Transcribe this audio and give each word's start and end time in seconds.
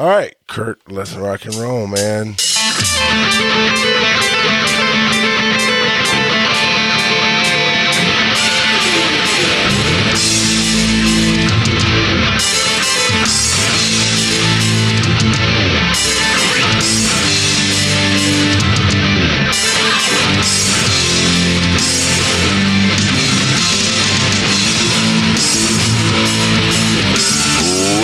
All 0.00 0.08
right, 0.08 0.34
Kurt, 0.46 0.90
let's 0.90 1.12
rock 1.12 1.44
and 1.44 1.54
roll, 1.56 1.86
man. 1.86 2.36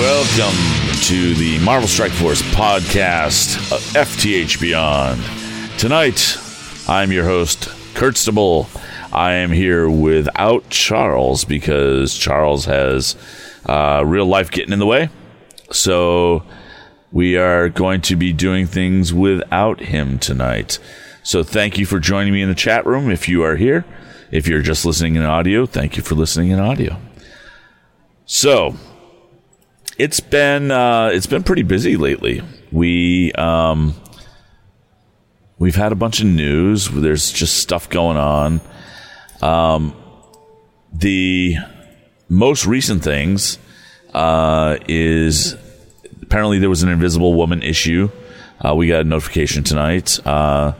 Welcome 0.06 0.54
to 1.06 1.34
the 1.34 1.58
Marvel 1.64 1.88
Strike 1.88 2.12
Force 2.12 2.40
podcast 2.40 3.56
of 3.72 3.80
FTH 3.80 4.60
Beyond. 4.60 5.20
Tonight, 5.80 6.38
I'm 6.86 7.10
your 7.10 7.24
host, 7.24 7.62
Kurtstable. 7.94 8.68
I 9.12 9.32
am 9.32 9.50
here 9.50 9.90
without 9.90 10.70
Charles 10.70 11.44
because 11.44 12.16
Charles 12.16 12.66
has 12.66 13.16
uh, 13.68 14.04
real 14.06 14.26
life 14.26 14.52
getting 14.52 14.72
in 14.72 14.78
the 14.78 14.86
way. 14.86 15.10
So 15.72 16.44
we 17.10 17.36
are 17.36 17.68
going 17.68 18.00
to 18.02 18.14
be 18.14 18.32
doing 18.32 18.68
things 18.68 19.12
without 19.12 19.80
him 19.80 20.20
tonight. 20.20 20.78
So 21.24 21.42
thank 21.42 21.78
you 21.78 21.84
for 21.84 21.98
joining 21.98 22.32
me 22.32 22.42
in 22.42 22.48
the 22.48 22.54
chat 22.54 22.86
room 22.86 23.10
if 23.10 23.28
you 23.28 23.42
are 23.42 23.56
here. 23.56 23.84
If 24.30 24.46
you're 24.46 24.62
just 24.62 24.86
listening 24.86 25.16
in 25.16 25.22
audio, 25.24 25.66
thank 25.66 25.96
you 25.96 26.04
for 26.04 26.14
listening 26.14 26.50
in 26.50 26.60
audio. 26.60 26.96
So, 28.24 28.76
it's 29.98 30.20
been 30.20 30.70
uh, 30.70 31.10
it's 31.12 31.26
been 31.26 31.42
pretty 31.42 31.62
busy 31.62 31.96
lately. 31.96 32.42
We 32.70 33.32
um, 33.32 33.94
we've 35.58 35.76
had 35.76 35.92
a 35.92 35.96
bunch 35.96 36.20
of 36.20 36.26
news. 36.26 36.88
There's 36.88 37.32
just 37.32 37.58
stuff 37.58 37.88
going 37.88 38.16
on. 38.16 38.60
Um, 39.42 39.94
the 40.92 41.56
most 42.28 42.66
recent 42.66 43.02
things 43.02 43.58
uh, 44.14 44.78
is 44.88 45.56
apparently 46.22 46.58
there 46.58 46.70
was 46.70 46.82
an 46.82 46.88
Invisible 46.88 47.34
Woman 47.34 47.62
issue. 47.62 48.10
Uh, 48.64 48.74
we 48.74 48.88
got 48.88 49.02
a 49.02 49.04
notification 49.04 49.62
tonight 49.62 50.18
uh, 50.26 50.72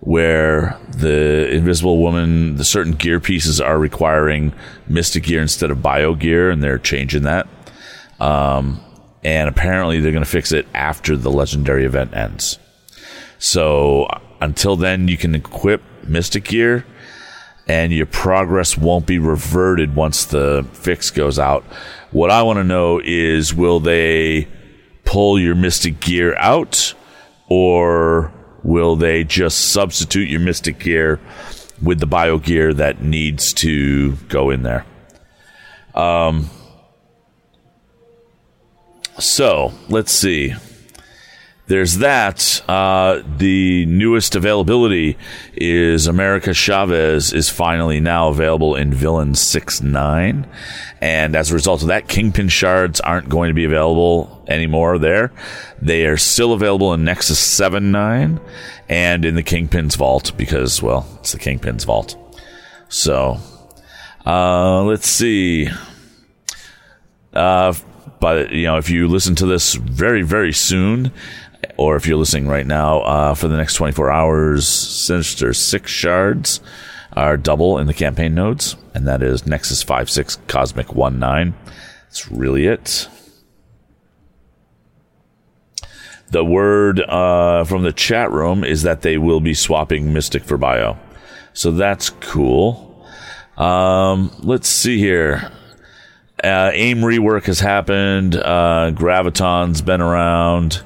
where 0.00 0.78
the 0.90 1.50
Invisible 1.50 1.98
Woman, 1.98 2.56
the 2.56 2.64
certain 2.64 2.92
gear 2.92 3.18
pieces 3.18 3.60
are 3.60 3.78
requiring 3.78 4.52
Mystic 4.86 5.24
gear 5.24 5.40
instead 5.40 5.70
of 5.70 5.82
Bio 5.82 6.14
gear, 6.14 6.50
and 6.50 6.62
they're 6.62 6.78
changing 6.78 7.22
that. 7.22 7.48
Um, 8.20 8.80
and 9.22 9.48
apparently 9.48 10.00
they're 10.00 10.12
going 10.12 10.24
to 10.24 10.30
fix 10.30 10.52
it 10.52 10.66
after 10.74 11.16
the 11.16 11.30
legendary 11.30 11.84
event 11.84 12.14
ends. 12.14 12.58
So 13.38 14.08
until 14.40 14.76
then, 14.76 15.08
you 15.08 15.16
can 15.16 15.34
equip 15.34 15.82
Mystic 16.04 16.44
Gear, 16.44 16.84
and 17.66 17.92
your 17.92 18.06
progress 18.06 18.76
won't 18.76 19.06
be 19.06 19.18
reverted 19.18 19.94
once 19.94 20.24
the 20.24 20.66
fix 20.72 21.10
goes 21.10 21.38
out. 21.38 21.64
What 22.10 22.30
I 22.30 22.42
want 22.42 22.58
to 22.58 22.64
know 22.64 23.00
is 23.04 23.54
will 23.54 23.80
they 23.80 24.48
pull 25.04 25.38
your 25.38 25.54
Mystic 25.54 26.00
Gear 26.00 26.34
out, 26.36 26.94
or 27.48 28.32
will 28.62 28.96
they 28.96 29.24
just 29.24 29.72
substitute 29.72 30.28
your 30.28 30.40
Mystic 30.40 30.78
Gear 30.78 31.20
with 31.82 32.00
the 32.00 32.06
Bio 32.06 32.38
Gear 32.38 32.72
that 32.74 33.02
needs 33.02 33.52
to 33.54 34.12
go 34.28 34.50
in 34.50 34.62
there? 34.62 34.84
Um, 35.94 36.50
so 39.18 39.72
let's 39.88 40.12
see. 40.12 40.54
There's 41.68 41.98
that. 41.98 42.62
Uh, 42.66 43.22
the 43.36 43.84
newest 43.84 44.34
availability 44.34 45.18
is 45.52 46.06
America 46.06 46.54
Chavez 46.54 47.34
is 47.34 47.50
finally 47.50 48.00
now 48.00 48.28
available 48.28 48.74
in 48.74 48.92
Villain 48.94 49.34
6 49.34 49.82
9. 49.82 50.48
And 51.02 51.36
as 51.36 51.50
a 51.50 51.54
result 51.54 51.82
of 51.82 51.88
that, 51.88 52.08
Kingpin 52.08 52.48
shards 52.48 53.00
aren't 53.00 53.28
going 53.28 53.48
to 53.48 53.54
be 53.54 53.66
available 53.66 54.42
anymore 54.48 54.96
there. 54.98 55.30
They 55.80 56.06
are 56.06 56.16
still 56.16 56.54
available 56.54 56.94
in 56.94 57.04
Nexus 57.04 57.38
7 57.38 57.92
9 57.92 58.40
and 58.88 59.24
in 59.26 59.34
the 59.34 59.42
Kingpin's 59.42 59.94
vault 59.94 60.32
because, 60.38 60.82
well, 60.82 61.06
it's 61.20 61.32
the 61.32 61.38
Kingpin's 61.38 61.84
vault. 61.84 62.16
So, 62.88 63.36
uh, 64.24 64.84
let's 64.84 65.06
see. 65.06 65.68
Uh, 67.34 67.74
but 68.20 68.50
you 68.50 68.64
know, 68.64 68.76
if 68.76 68.90
you 68.90 69.08
listen 69.08 69.34
to 69.36 69.46
this 69.46 69.74
very, 69.74 70.22
very 70.22 70.52
soon, 70.52 71.12
or 71.76 71.96
if 71.96 72.06
you're 72.06 72.16
listening 72.16 72.48
right 72.48 72.66
now, 72.66 73.00
uh, 73.00 73.34
for 73.34 73.48
the 73.48 73.56
next 73.56 73.74
24 73.74 74.10
hours, 74.10 74.68
Sinister 74.68 75.52
Six 75.52 75.90
shards 75.90 76.60
are 77.12 77.36
double 77.36 77.78
in 77.78 77.86
the 77.86 77.94
campaign 77.94 78.34
nodes, 78.34 78.76
and 78.94 79.06
that 79.08 79.22
is 79.22 79.46
Nexus 79.46 79.82
5 79.82 80.10
6 80.10 80.38
Cosmic 80.46 80.94
1 80.94 81.18
9. 81.18 81.54
That's 82.04 82.30
really 82.30 82.66
it. 82.66 83.08
The 86.30 86.44
word 86.44 87.00
uh, 87.00 87.64
from 87.64 87.84
the 87.84 87.92
chat 87.92 88.30
room 88.30 88.62
is 88.62 88.82
that 88.82 89.00
they 89.00 89.16
will 89.16 89.40
be 89.40 89.54
swapping 89.54 90.12
Mystic 90.12 90.44
for 90.44 90.58
Bio. 90.58 90.98
So 91.54 91.70
that's 91.70 92.10
cool. 92.10 93.06
Um, 93.56 94.30
let's 94.40 94.68
see 94.68 94.98
here. 94.98 95.50
Uh, 96.42 96.70
AIM 96.72 96.98
rework 96.98 97.46
has 97.46 97.60
happened. 97.60 98.36
Uh, 98.36 98.92
Graviton's 98.94 99.82
been 99.82 100.00
around. 100.00 100.82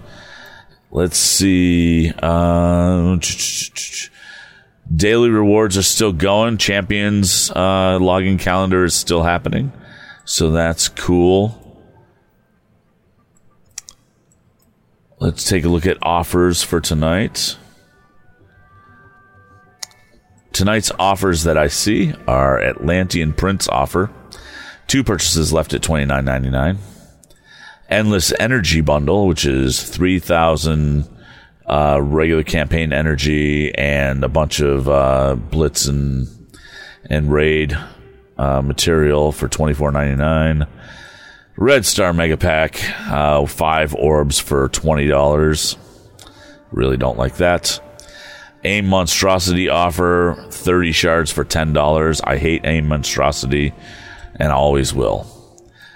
Let's 0.90 1.18
see. 1.18 2.12
Uh, 2.22 3.18
daily 4.94 5.30
rewards 5.30 5.76
are 5.76 5.82
still 5.82 6.12
going. 6.12 6.58
Champions 6.58 7.50
uh, 7.50 7.98
login 7.98 8.38
calendar 8.38 8.84
is 8.84 8.94
still 8.94 9.22
happening. 9.22 9.72
So 10.24 10.50
that's 10.50 10.88
cool. 10.88 11.58
Let's 15.18 15.44
take 15.44 15.64
a 15.64 15.68
look 15.68 15.86
at 15.86 15.98
offers 16.02 16.62
for 16.62 16.80
tonight. 16.80 17.56
Tonight's 20.52 20.92
offers 20.98 21.44
that 21.44 21.56
I 21.56 21.68
see 21.68 22.12
are 22.26 22.60
Atlantean 22.60 23.32
Prince 23.32 23.68
offer. 23.68 24.10
Two 24.92 25.02
purchases 25.02 25.54
left 25.54 25.72
at 25.72 25.80
twenty 25.80 26.04
nine 26.04 26.26
ninety 26.26 26.50
nine. 26.50 26.76
Endless 27.88 28.30
Energy 28.38 28.82
Bundle, 28.82 29.26
which 29.26 29.46
is 29.46 29.82
three 29.82 30.18
thousand 30.18 31.08
uh, 31.64 31.98
regular 32.02 32.42
campaign 32.42 32.92
energy 32.92 33.74
and 33.74 34.22
a 34.22 34.28
bunch 34.28 34.60
of 34.60 34.90
uh, 34.90 35.34
Blitz 35.36 35.86
and 35.86 36.28
and 37.08 37.32
Raid 37.32 37.74
uh, 38.36 38.60
material 38.60 39.32
for 39.32 39.48
twenty 39.48 39.72
four 39.72 39.90
ninety 39.92 40.14
nine. 40.14 40.66
Red 41.56 41.86
Star 41.86 42.12
Mega 42.12 42.36
Pack, 42.36 42.78
uh, 43.10 43.46
five 43.46 43.94
orbs 43.94 44.38
for 44.38 44.68
twenty 44.68 45.06
dollars. 45.08 45.78
Really 46.70 46.98
don't 46.98 47.16
like 47.16 47.36
that. 47.36 47.80
AIM 48.62 48.88
Monstrosity 48.88 49.70
offer, 49.70 50.36
30 50.50 50.92
shards 50.92 51.32
for 51.32 51.44
$10. 51.44 52.20
I 52.22 52.36
hate 52.36 52.64
AIM 52.64 52.86
Monstrosity 52.86 53.74
and 54.36 54.52
always 54.52 54.94
will. 54.94 55.26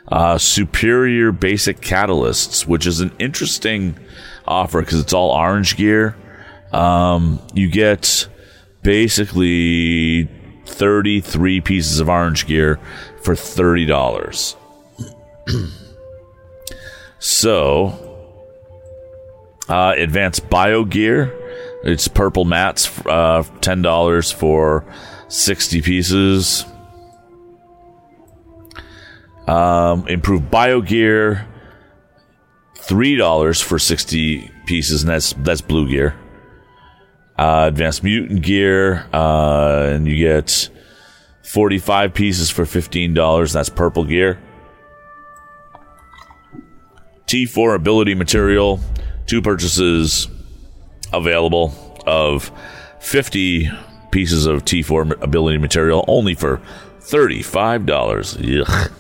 Uh, 0.09 0.39
superior 0.39 1.33
Basic 1.33 1.81
Catalysts, 1.81 2.67
which 2.67 2.87
is 2.87 3.01
an 3.01 3.13
interesting 3.19 3.97
offer 4.47 4.81
because 4.81 5.01
it's 5.01 5.13
all 5.13 5.31
orange 5.31 5.77
gear. 5.77 6.17
Um, 6.73 7.41
you 7.55 7.69
get 7.69 8.29
basically 8.83 10.29
33 10.67 11.61
pieces 11.61 11.99
of 11.99 12.09
orange 12.09 12.47
gear 12.47 12.79
for 13.23 13.35
$30. 13.35 14.57
so, 17.19 18.03
uh, 19.69 19.95
advanced 19.97 20.49
bio 20.49 20.85
gear 20.85 21.33
it's 21.87 22.09
purple 22.09 22.45
mats, 22.45 22.91
uh, 23.07 23.45
ten 23.61 23.81
dollars 23.81 24.33
for 24.33 24.85
sixty 25.29 25.81
pieces. 25.81 26.65
Um, 29.47 30.09
improved 30.09 30.51
bio 30.51 30.81
gear, 30.81 31.47
three 32.75 33.17
dollars 33.17 33.61
for 33.61 33.79
sixty 33.79 34.51
pieces, 34.67 35.03
and 35.03 35.11
that's 35.11 35.33
that's 35.39 35.61
blue 35.61 35.89
gear. 35.89 36.17
Uh, 37.39 37.67
advanced 37.69 38.03
mutant 38.03 38.43
gear, 38.43 39.07
uh, 39.13 39.91
and 39.93 40.07
you 40.07 40.17
get 40.17 40.71
forty-five 41.45 42.15
pieces 42.15 42.51
for 42.51 42.65
fifteen 42.67 43.15
dollars. 43.15 43.53
That's 43.53 43.69
purple 43.69 44.05
gear. 44.05 44.41
T4 47.27 47.75
ability 47.75 48.15
material, 48.15 48.81
two 49.27 49.43
purchases 49.43 50.29
available 51.13 51.75
of 52.07 52.53
50 53.01 53.69
pieces 54.13 54.47
of 54.47 54.65
T4 54.65 55.21
ability 55.23 55.59
material 55.59 56.05
only 56.07 56.35
for 56.35 56.61
$35. 57.01 58.63
Ugh. 58.69 58.93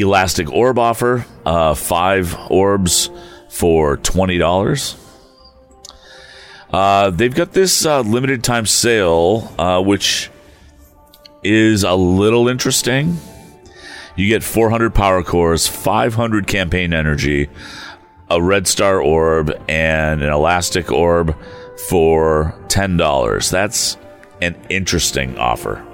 Elastic 0.00 0.50
Orb 0.50 0.78
offer, 0.78 1.26
uh, 1.44 1.74
five 1.74 2.36
orbs 2.50 3.10
for 3.48 3.96
twenty 3.98 4.38
dollars. 4.38 4.96
Uh, 6.72 7.10
they've 7.10 7.34
got 7.34 7.52
this 7.52 7.86
uh, 7.86 8.00
limited 8.00 8.44
time 8.44 8.66
sale, 8.66 9.52
uh, 9.58 9.82
which 9.82 10.30
is 11.42 11.82
a 11.84 11.94
little 11.94 12.48
interesting. 12.48 13.18
You 14.16 14.28
get 14.28 14.42
400 14.42 14.94
power 14.94 15.22
cores, 15.22 15.66
500 15.68 16.46
campaign 16.46 16.92
energy, 16.92 17.48
a 18.28 18.42
red 18.42 18.66
star 18.66 19.00
orb, 19.00 19.52
and 19.68 20.22
an 20.22 20.30
elastic 20.30 20.90
orb 20.90 21.36
for 21.88 22.54
$10. 22.66 23.50
That's 23.50 23.96
an 24.42 24.56
interesting 24.68 25.38
offer. 25.38 25.87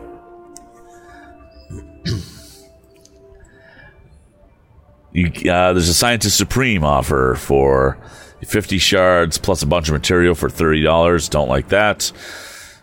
You, 5.15 5.27
uh, 5.51 5.73
there's 5.73 5.89
a 5.89 5.95
Scientist 5.95 6.37
Supreme 6.37 6.85
offer 6.85 7.37
for 7.37 7.97
50 8.45 8.79
shards 8.79 9.39
plus 9.39 9.63
a 9.63 9.67
bunch 9.67 9.89
of 9.89 9.95
material 9.95 10.35
for 10.35 10.49
$30. 10.49 11.31
Don't 11.31 11.49
like 11.49 11.69
that. 11.69 12.13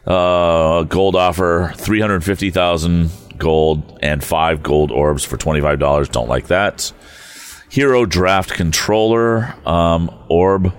Uh, 0.08 0.84
gold 0.84 1.16
offer 1.16 1.74
350,000 1.76 3.12
gold 3.38 4.00
and 4.02 4.24
five 4.24 4.64
gold 4.64 4.92
orbs 4.92 5.24
for 5.24 5.38
$25. 5.38 6.12
Don't 6.12 6.30
like 6.30 6.48
that. 6.48 6.92
Hero 7.70 8.06
Draft 8.06 8.52
Controller 8.52 9.56
um, 9.66 10.10
orb 10.30 10.74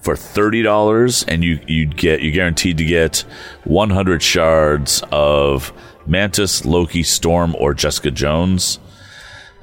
for 0.00 0.16
thirty 0.16 0.60
dollars, 0.60 1.24
and 1.24 1.42
you 1.42 1.60
you'd 1.66 1.96
get 1.96 2.20
you're 2.20 2.32
guaranteed 2.32 2.76
to 2.78 2.84
get 2.84 3.24
one 3.62 3.90
hundred 3.90 4.22
shards 4.22 5.02
of 5.12 5.72
Mantis, 6.04 6.64
Loki, 6.64 7.02
Storm, 7.02 7.54
or 7.58 7.74
Jessica 7.74 8.10
Jones. 8.10 8.78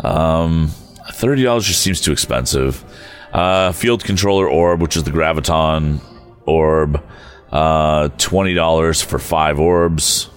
Um, 0.03 0.71
thirty 1.13 1.44
dollars 1.44 1.65
just 1.65 1.81
seems 1.81 2.01
too 2.01 2.12
expensive. 2.12 2.83
Uh, 3.31 3.71
field 3.71 4.03
controller 4.03 4.50
orb, 4.50 4.81
which 4.81 4.98
is 4.98 5.03
the 5.03 5.12
graviton 5.12 6.01
orb, 6.45 7.03
uh, 7.51 8.09
twenty 8.18 8.53
dollars 8.53 9.01
for 9.01 9.19
five 9.19 9.59
orbs, 9.59 10.30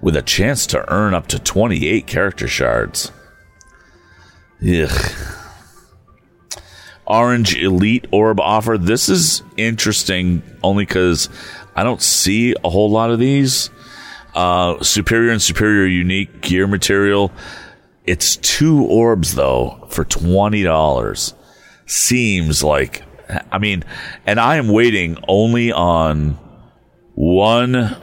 with 0.00 0.16
a 0.16 0.22
chance 0.22 0.66
to 0.66 0.92
earn 0.92 1.14
up 1.14 1.26
to 1.28 1.38
twenty-eight 1.38 2.06
character 2.06 2.48
shards. 2.48 3.12
Ugh. 4.66 5.12
Orange 7.06 7.56
Elite 7.56 8.06
Orb 8.10 8.38
offer. 8.38 8.76
This 8.76 9.08
is 9.08 9.42
interesting 9.56 10.42
only 10.62 10.84
because 10.84 11.30
I 11.74 11.82
don't 11.82 12.02
see 12.02 12.54
a 12.62 12.68
whole 12.68 12.90
lot 12.90 13.10
of 13.10 13.18
these. 13.18 13.70
Uh, 14.34 14.82
superior 14.82 15.30
and 15.32 15.40
Superior 15.40 15.86
Unique 15.86 16.42
gear 16.42 16.66
material. 16.66 17.32
It's 18.08 18.36
two 18.36 18.84
orbs 18.84 19.34
though 19.34 19.86
for 19.90 20.04
twenty 20.04 20.62
dollars. 20.62 21.34
Seems 21.84 22.64
like, 22.64 23.02
I 23.52 23.58
mean, 23.58 23.84
and 24.26 24.40
I 24.40 24.56
am 24.56 24.68
waiting 24.68 25.18
only 25.28 25.72
on 25.72 26.38
one. 27.14 27.96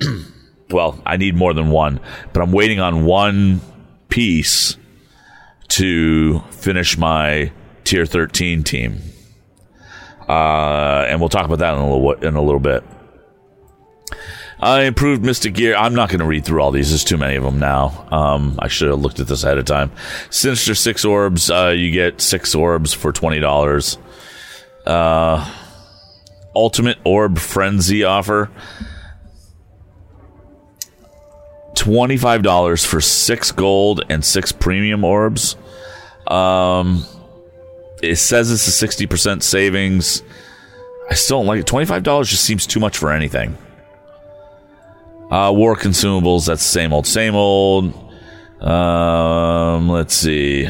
well, 0.70 1.00
I 1.06 1.16
need 1.16 1.36
more 1.36 1.54
than 1.54 1.70
one, 1.70 2.00
but 2.32 2.42
I'm 2.42 2.50
waiting 2.50 2.80
on 2.80 3.04
one 3.04 3.60
piece 4.08 4.76
to 5.68 6.40
finish 6.50 6.98
my 6.98 7.52
tier 7.84 8.04
13 8.04 8.64
team. 8.64 9.00
Uh, 10.28 11.04
and 11.08 11.20
we'll 11.20 11.28
talk 11.28 11.44
about 11.44 11.60
that 11.60 11.74
in 11.74 11.80
a 11.80 11.92
little 11.92 12.12
in 12.14 12.34
a 12.34 12.42
little 12.42 12.60
bit. 12.60 12.82
I 14.62 14.82
improved 14.84 15.24
Mystic 15.24 15.54
Gear. 15.54 15.74
I'm 15.74 15.94
not 15.94 16.08
going 16.08 16.20
to 16.20 16.24
read 16.24 16.44
through 16.44 16.62
all 16.62 16.70
these. 16.70 16.90
There's 16.90 17.02
too 17.02 17.16
many 17.16 17.34
of 17.34 17.42
them 17.42 17.58
now. 17.58 18.06
Um, 18.12 18.56
I 18.60 18.68
should 18.68 18.90
have 18.90 19.00
looked 19.00 19.18
at 19.18 19.26
this 19.26 19.42
ahead 19.42 19.58
of 19.58 19.64
time. 19.64 19.90
Sinister 20.30 20.76
Six 20.76 21.04
Orbs. 21.04 21.50
Uh, 21.50 21.74
you 21.76 21.90
get 21.90 22.20
six 22.20 22.54
orbs 22.54 22.94
for 22.94 23.10
twenty 23.12 23.40
dollars. 23.40 23.98
Uh, 24.86 25.52
Ultimate 26.54 26.98
Orb 27.04 27.38
Frenzy 27.38 28.04
offer. 28.04 28.50
$25 31.74 32.86
for 32.86 33.00
six 33.00 33.50
gold 33.50 34.04
and 34.08 34.24
six 34.24 34.52
premium 34.52 35.04
orbs. 35.04 35.56
Um, 36.28 37.04
it 38.02 38.16
says 38.16 38.52
it's 38.52 38.82
a 38.82 38.86
60% 38.86 39.42
savings. 39.42 40.22
I 41.10 41.14
still 41.14 41.38
don't 41.38 41.46
like 41.46 41.60
it. 41.60 41.66
$25 41.66 42.28
just 42.28 42.44
seems 42.44 42.66
too 42.66 42.78
much 42.78 42.98
for 42.98 43.10
anything. 43.10 43.56
Uh, 45.32 45.50
war 45.50 45.74
consumables, 45.74 46.46
that's 46.46 46.62
same 46.62 46.92
old, 46.92 47.06
same 47.06 47.34
old. 47.34 47.94
Um, 48.60 49.88
let's 49.88 50.14
see. 50.14 50.68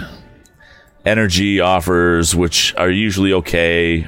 Energy 1.04 1.58
offers, 1.58 2.36
which 2.36 2.72
are 2.76 2.88
usually 2.88 3.32
okay. 3.32 4.06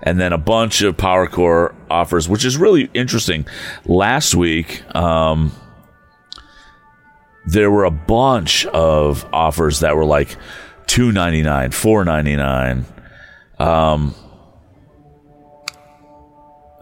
And 0.00 0.20
then 0.20 0.32
a 0.32 0.38
bunch 0.38 0.82
of 0.82 0.96
power 0.96 1.26
core 1.26 1.74
offers, 1.90 2.28
which 2.28 2.44
is 2.44 2.56
really 2.56 2.88
interesting. 2.94 3.44
Last 3.84 4.36
week, 4.36 4.84
um, 4.94 5.50
there 7.44 7.68
were 7.68 7.84
a 7.84 7.90
bunch 7.90 8.64
of 8.66 9.26
offers 9.32 9.80
that 9.80 9.96
were 9.96 10.04
like 10.04 10.36
two 10.86 11.10
ninety 11.10 11.42
nine, 11.42 11.72
four 11.72 12.04
ninety 12.04 12.36
nine. 12.36 12.84
Um, 13.58 14.14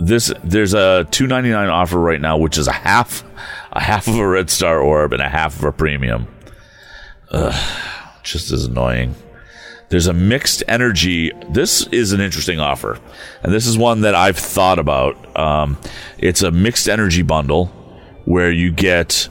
this 0.01 0.33
there's 0.43 0.75
a 0.75 1.07
two 1.11 1.27
ninety 1.27 1.51
nine 1.51 1.69
offer 1.69 1.99
right 1.99 2.21
now, 2.21 2.39
which 2.39 2.59
is 2.59 2.67
a 2.67 2.73
half 2.73 3.23
a 3.73 3.81
half 3.81 4.09
of 4.09 4.17
a 4.17 4.27
red 4.27 4.51
star 4.51 4.81
orb 4.81 5.13
and 5.13 5.23
a 5.23 5.29
half 5.29 5.59
of 5.59 5.65
a 5.65 5.73
premium. 5.73 6.27
Ugh, 7.31 7.83
just 8.23 8.51
as 8.51 8.65
annoying. 8.65 9.15
There's 9.91 10.07
a 10.07 10.13
mixed 10.13 10.63
energy. 10.69 11.33
This 11.51 11.87
is 11.89 12.13
an 12.13 12.21
interesting 12.21 12.61
offer, 12.61 12.99
and 13.43 13.53
this 13.53 13.67
is 13.67 13.77
one 13.77 14.03
that 14.03 14.15
I've 14.15 14.39
thought 14.39 14.79
about. 14.79 15.37
Um, 15.37 15.79
it's 16.19 16.43
a 16.43 16.51
mixed 16.51 16.89
energy 16.89 17.23
bundle 17.23 17.67
where 18.25 18.53
you 18.53 18.71
get 18.73 19.29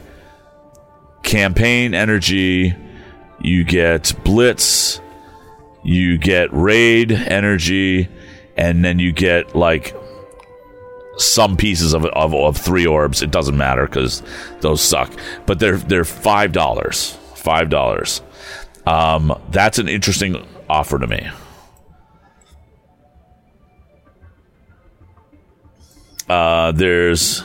campaign 1.24 1.94
energy, 1.94 2.76
you 3.42 3.64
get 3.64 4.14
blitz, 4.24 5.00
you 5.84 6.18
get 6.18 6.52
raid 6.52 7.12
energy, 7.12 8.10
and 8.58 8.84
then 8.84 9.00
you 9.00 9.14
get 9.14 9.56
like 9.56 9.96
some 11.20 11.58
pieces 11.58 11.94
of, 11.94 12.06
of, 12.06 12.34
of 12.34 12.58
three 12.58 12.86
orbs. 12.86 13.22
It 13.22 13.32
doesn't 13.32 13.58
matter 13.58 13.86
because 13.86 14.24
those 14.62 14.82
suck. 14.82 15.12
But 15.46 15.60
they're 15.60 15.78
they're 15.78 16.06
five 16.06 16.52
dollars. 16.52 17.18
Five 17.36 17.70
dollars. 17.70 18.22
Um, 18.86 19.40
that's 19.52 19.80
an 19.80 19.88
interesting 19.88 20.46
offer 20.70 20.98
to 20.98 21.08
me. 21.08 21.30
Uh, 26.28 26.72
there's 26.72 27.44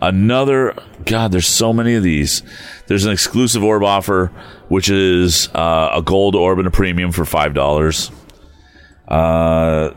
another. 0.00 0.74
God, 1.04 1.32
there's 1.32 1.46
so 1.46 1.72
many 1.72 1.94
of 1.94 2.02
these. 2.02 2.42
There's 2.86 3.04
an 3.04 3.12
exclusive 3.12 3.62
orb 3.62 3.82
offer, 3.82 4.32
which 4.68 4.90
is 4.90 5.48
uh, 5.54 5.90
a 5.94 6.02
gold 6.02 6.34
orb 6.34 6.58
and 6.58 6.66
a 6.66 6.70
premium 6.70 7.12
for 7.12 7.24
five 7.24 7.54
dollars. 7.54 8.10
Uh, 9.06 9.90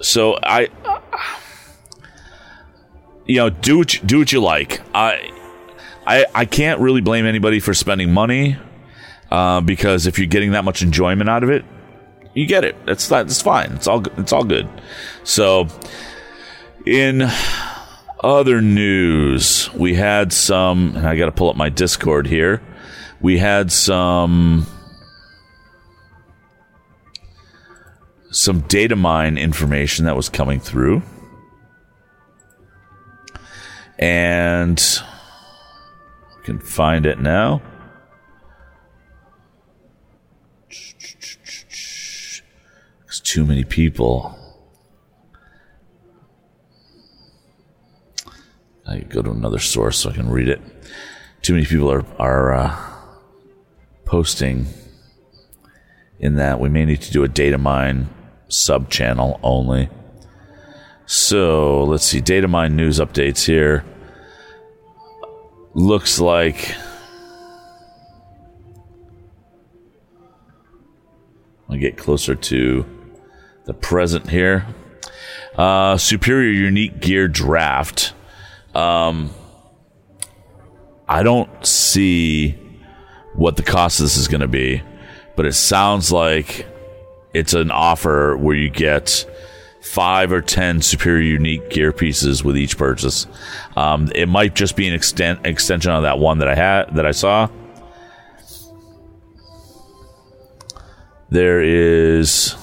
so 0.00 0.38
I, 0.42 0.68
you 3.26 3.36
know, 3.36 3.50
do 3.50 3.78
what 3.78 3.94
you, 3.94 4.00
do 4.00 4.18
what 4.18 4.32
you 4.32 4.40
like. 4.40 4.80
I, 4.94 5.30
I, 6.06 6.26
I 6.34 6.44
can't 6.44 6.80
really 6.80 7.00
blame 7.00 7.26
anybody 7.26 7.60
for 7.60 7.74
spending 7.74 8.12
money, 8.12 8.56
uh, 9.30 9.60
because 9.60 10.06
if 10.06 10.18
you're 10.18 10.26
getting 10.26 10.52
that 10.52 10.64
much 10.64 10.82
enjoyment 10.82 11.30
out 11.30 11.42
of 11.42 11.50
it, 11.50 11.64
you 12.34 12.46
get 12.46 12.64
it. 12.64 12.76
That's 12.86 13.08
that's 13.08 13.42
fine. 13.42 13.72
It's 13.72 13.86
all 13.86 14.02
it's 14.18 14.32
all 14.32 14.44
good. 14.44 14.68
So, 15.22 15.68
in 16.86 17.28
other 18.22 18.62
news, 18.62 19.72
we 19.74 19.94
had 19.94 20.32
some, 20.32 20.96
I 20.96 21.16
got 21.16 21.26
to 21.26 21.32
pull 21.32 21.50
up 21.50 21.56
my 21.56 21.68
Discord 21.68 22.26
here. 22.26 22.62
We 23.20 23.38
had 23.38 23.70
some 23.70 24.66
some 28.30 28.60
data 28.62 28.96
mine 28.96 29.36
information 29.36 30.06
that 30.06 30.16
was 30.16 30.28
coming 30.28 30.58
through. 30.58 31.02
And 34.02 34.82
we 36.36 36.42
can 36.42 36.58
find 36.58 37.06
it 37.06 37.20
now. 37.20 37.62
There's 43.04 43.20
too 43.22 43.46
many 43.46 43.62
people. 43.62 44.36
I 48.84 48.98
go 48.98 49.22
to 49.22 49.30
another 49.30 49.60
source 49.60 49.98
so 49.98 50.10
I 50.10 50.14
can 50.14 50.28
read 50.28 50.48
it. 50.48 50.60
Too 51.42 51.52
many 51.52 51.64
people 51.64 51.88
are 51.88 52.04
are 52.18 52.54
uh, 52.54 52.76
posting 54.04 54.66
in 56.18 56.34
that. 56.34 56.58
We 56.58 56.70
may 56.70 56.86
need 56.86 57.02
to 57.02 57.12
do 57.12 57.22
a 57.22 57.28
data 57.28 57.56
mine 57.56 58.08
sub 58.48 58.90
channel 58.90 59.38
only. 59.44 59.90
So 61.06 61.84
let's 61.84 62.04
see, 62.04 62.20
data 62.20 62.48
mine 62.48 62.74
news 62.74 62.98
updates 62.98 63.46
here 63.46 63.84
looks 65.74 66.20
like. 66.20 66.74
I 71.68 71.76
get 71.78 71.96
closer 71.96 72.34
to 72.34 72.84
the 73.64 73.74
present 73.74 74.28
here. 74.28 74.66
Uh, 75.56 75.96
superior 75.96 76.50
unique 76.50 77.00
gear 77.00 77.28
draft. 77.28 78.12
Um, 78.74 79.30
I 81.08 81.22
don't 81.22 81.66
see 81.66 82.58
what 83.34 83.56
the 83.56 83.62
cost 83.62 84.00
of 84.00 84.04
this 84.04 84.16
is 84.16 84.28
going 84.28 84.40
to 84.40 84.48
be, 84.48 84.82
but 85.36 85.46
it 85.46 85.54
sounds 85.54 86.12
like 86.12 86.66
it's 87.34 87.54
an 87.54 87.70
offer 87.70 88.36
where 88.36 88.56
you 88.56 88.70
get 88.70 89.26
five 89.82 90.30
or 90.32 90.40
ten 90.40 90.80
superior 90.80 91.32
unique 91.32 91.68
gear 91.68 91.92
pieces 91.92 92.44
with 92.44 92.56
each 92.56 92.78
purchase. 92.78 93.26
Um, 93.76 94.10
it 94.14 94.28
might 94.28 94.54
just 94.54 94.76
be 94.76 94.86
an 94.86 94.94
extent, 94.94 95.44
extension 95.44 95.90
of 95.90 96.04
that 96.04 96.18
one 96.18 96.38
that 96.38 96.48
I 96.48 96.54
had 96.54 96.94
that 96.94 97.04
I 97.04 97.10
saw. 97.10 97.48
There 101.30 101.62
is. 101.62 102.54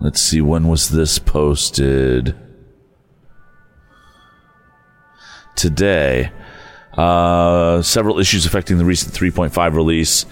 Let's 0.00 0.20
see, 0.20 0.40
when 0.42 0.68
was 0.68 0.90
this 0.90 1.18
posted? 1.18 2.36
Today. 5.56 6.30
Uh, 6.92 7.82
several 7.82 8.18
issues 8.18 8.46
affecting 8.46 8.78
the 8.78 8.84
recent 8.84 9.14
3.5 9.14 9.74
release. 9.74 10.26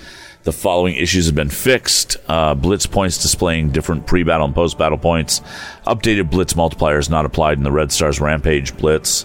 The 0.44 0.52
following 0.52 0.96
issues 0.96 1.26
have 1.26 1.36
been 1.36 1.50
fixed. 1.50 2.16
Uh, 2.26 2.54
blitz 2.54 2.86
points 2.86 3.22
displaying 3.22 3.70
different 3.70 4.06
pre 4.06 4.24
battle 4.24 4.46
and 4.46 4.54
post 4.54 4.76
battle 4.76 4.98
points. 4.98 5.40
Updated 5.86 6.30
blitz 6.30 6.54
multipliers 6.54 7.08
not 7.08 7.24
applied 7.24 7.58
in 7.58 7.64
the 7.64 7.70
Red 7.70 7.92
Stars 7.92 8.20
Rampage 8.20 8.76
blitz. 8.76 9.24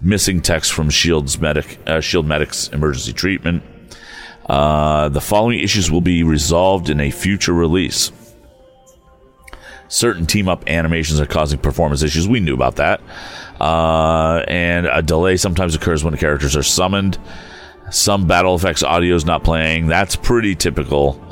Missing 0.00 0.42
text 0.42 0.72
from 0.72 0.90
Shield's 0.90 1.40
medic, 1.40 1.78
uh, 1.86 2.00
Shield 2.00 2.26
Medic's 2.26 2.68
emergency 2.68 3.12
treatment. 3.12 3.62
Uh, 4.46 5.08
the 5.08 5.20
following 5.20 5.58
issues 5.58 5.90
will 5.90 6.00
be 6.00 6.22
resolved 6.22 6.88
in 6.90 7.00
a 7.00 7.10
future 7.10 7.52
release. 7.52 8.12
Certain 9.88 10.26
team 10.26 10.48
up 10.48 10.68
animations 10.68 11.18
are 11.18 11.26
causing 11.26 11.58
performance 11.58 12.02
issues. 12.02 12.28
We 12.28 12.40
knew 12.40 12.54
about 12.54 12.76
that. 12.76 13.00
Uh, 13.58 14.44
and 14.46 14.86
a 14.86 15.02
delay 15.02 15.36
sometimes 15.38 15.74
occurs 15.74 16.04
when 16.04 16.16
characters 16.16 16.54
are 16.56 16.62
summoned. 16.62 17.18
Some 17.90 18.26
battle 18.26 18.54
effects 18.54 18.82
audio 18.82 19.14
is 19.14 19.24
not 19.24 19.44
playing. 19.44 19.86
That's 19.86 20.16
pretty 20.16 20.54
typical. 20.54 21.22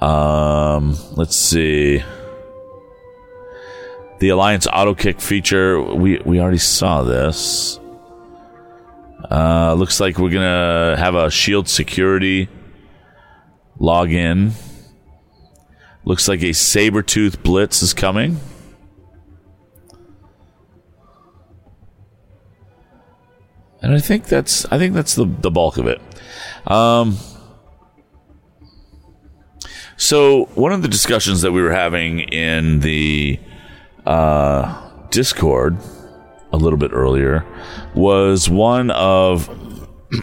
Um, 0.00 0.96
let's 1.12 1.36
see. 1.36 2.02
The 4.20 4.28
Alliance 4.28 4.66
auto 4.72 4.94
kick 4.94 5.20
feature, 5.20 5.80
we, 5.82 6.18
we 6.24 6.40
already 6.40 6.58
saw 6.58 7.02
this. 7.02 7.80
Uh, 9.30 9.74
looks 9.74 10.00
like 10.00 10.18
we're 10.18 10.30
gonna 10.30 10.96
have 10.98 11.14
a 11.14 11.30
shield 11.30 11.68
security 11.68 12.48
login. 13.80 14.52
Looks 16.04 16.28
like 16.28 16.42
a 16.42 16.50
Sabretooth 16.50 17.42
blitz 17.42 17.82
is 17.82 17.94
coming. 17.94 18.38
And 23.84 23.92
I 23.92 23.98
think 23.98 24.28
that's 24.28 24.64
I 24.72 24.78
think 24.78 24.94
that's 24.94 25.14
the, 25.14 25.26
the 25.26 25.50
bulk 25.50 25.76
of 25.76 25.86
it. 25.86 26.00
Um, 26.66 27.18
so 29.98 30.46
one 30.54 30.72
of 30.72 30.80
the 30.80 30.88
discussions 30.88 31.42
that 31.42 31.52
we 31.52 31.60
were 31.60 31.70
having 31.70 32.20
in 32.20 32.80
the 32.80 33.38
uh, 34.06 34.90
Discord 35.10 35.76
a 36.50 36.56
little 36.56 36.78
bit 36.78 36.92
earlier 36.94 37.44
was 37.94 38.48
one 38.48 38.90
of 38.90 39.50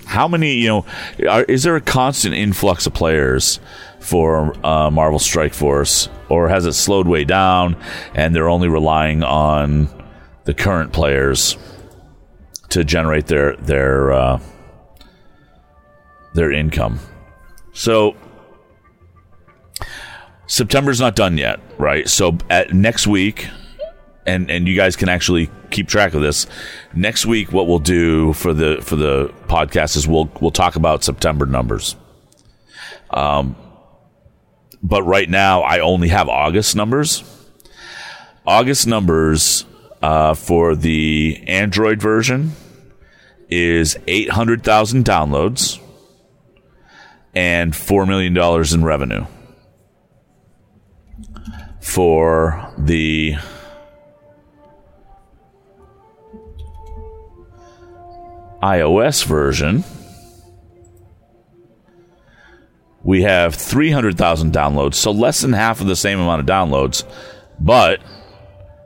how 0.08 0.28
many 0.28 0.56
you 0.56 0.68
know 0.68 0.86
are, 1.30 1.44
is 1.44 1.62
there 1.62 1.76
a 1.76 1.82
constant 1.82 2.34
influx 2.34 2.88
of 2.88 2.96
players 2.96 3.60
for 4.00 4.56
uh, 4.66 4.90
Marvel 4.90 5.20
Strike 5.20 5.54
Force, 5.54 6.10
or 6.30 6.50
has 6.50 6.66
it 6.66 6.74
slowed 6.74 7.08
way 7.08 7.26
down 7.26 7.78
and 8.16 8.36
they're 8.36 8.50
only 8.50 8.70
relying 8.70 9.22
on 9.22 9.88
the 10.46 10.56
current 10.56 10.94
players 10.94 11.60
to 12.72 12.84
generate 12.84 13.28
their 13.28 13.56
their 13.58 14.12
uh, 14.12 14.40
their 16.34 16.52
income? 16.52 17.00
So 17.74 18.16
September's 20.48 21.00
not 21.00 21.16
done 21.16 21.38
yet, 21.38 21.60
right? 21.78 22.10
So 22.10 22.38
at 22.50 22.74
next 22.74 23.08
week, 23.08 23.48
and 24.26 24.52
and 24.52 24.68
you 24.68 24.76
guys 24.76 24.96
can 24.96 25.10
actually 25.10 25.50
keep 25.70 25.88
track 25.88 26.14
of 26.14 26.22
this. 26.22 26.48
Next 26.94 27.26
week, 27.26 27.52
what 27.52 27.68
we'll 27.68 27.80
do 27.80 28.34
for 28.34 28.54
the 28.54 28.80
for 28.82 28.96
the 28.96 29.34
podcast 29.48 29.96
is 29.96 30.08
we'll 30.08 30.30
we'll 30.42 30.52
talk 30.52 30.76
about 30.76 31.04
September 31.04 31.46
numbers. 31.46 31.96
Um, 33.10 33.56
but 34.84 35.04
right 35.04 35.30
now 35.30 35.62
I 35.62 35.80
only 35.80 36.10
have 36.10 36.28
August 36.28 36.76
numbers. 36.76 37.24
August 38.46 38.88
numbers 38.88 39.66
uh, 40.02 40.34
for 40.34 40.76
the 40.76 41.44
Android 41.48 42.02
version 42.02 42.54
is 43.52 43.98
eight 44.08 44.30
hundred 44.30 44.64
thousand 44.64 45.06
downloads 45.06 45.80
and 47.36 47.76
four 47.76 48.06
million 48.06 48.34
dollars 48.34 48.74
in 48.74 48.84
revenue. 48.84 49.26
For 51.82 52.74
the 52.78 53.36
iOS 58.64 59.26
version, 59.26 59.84
we 63.04 63.24
have 63.24 63.56
300,000 63.56 64.54
downloads, 64.54 64.94
so 64.96 65.12
less 65.12 65.42
than 65.42 65.54
half 65.54 65.82
of 65.82 65.88
the 65.88 65.96
same 65.96 66.20
amount 66.20 66.42
of 66.42 66.46
downloads, 66.46 67.04
but 67.60 68.00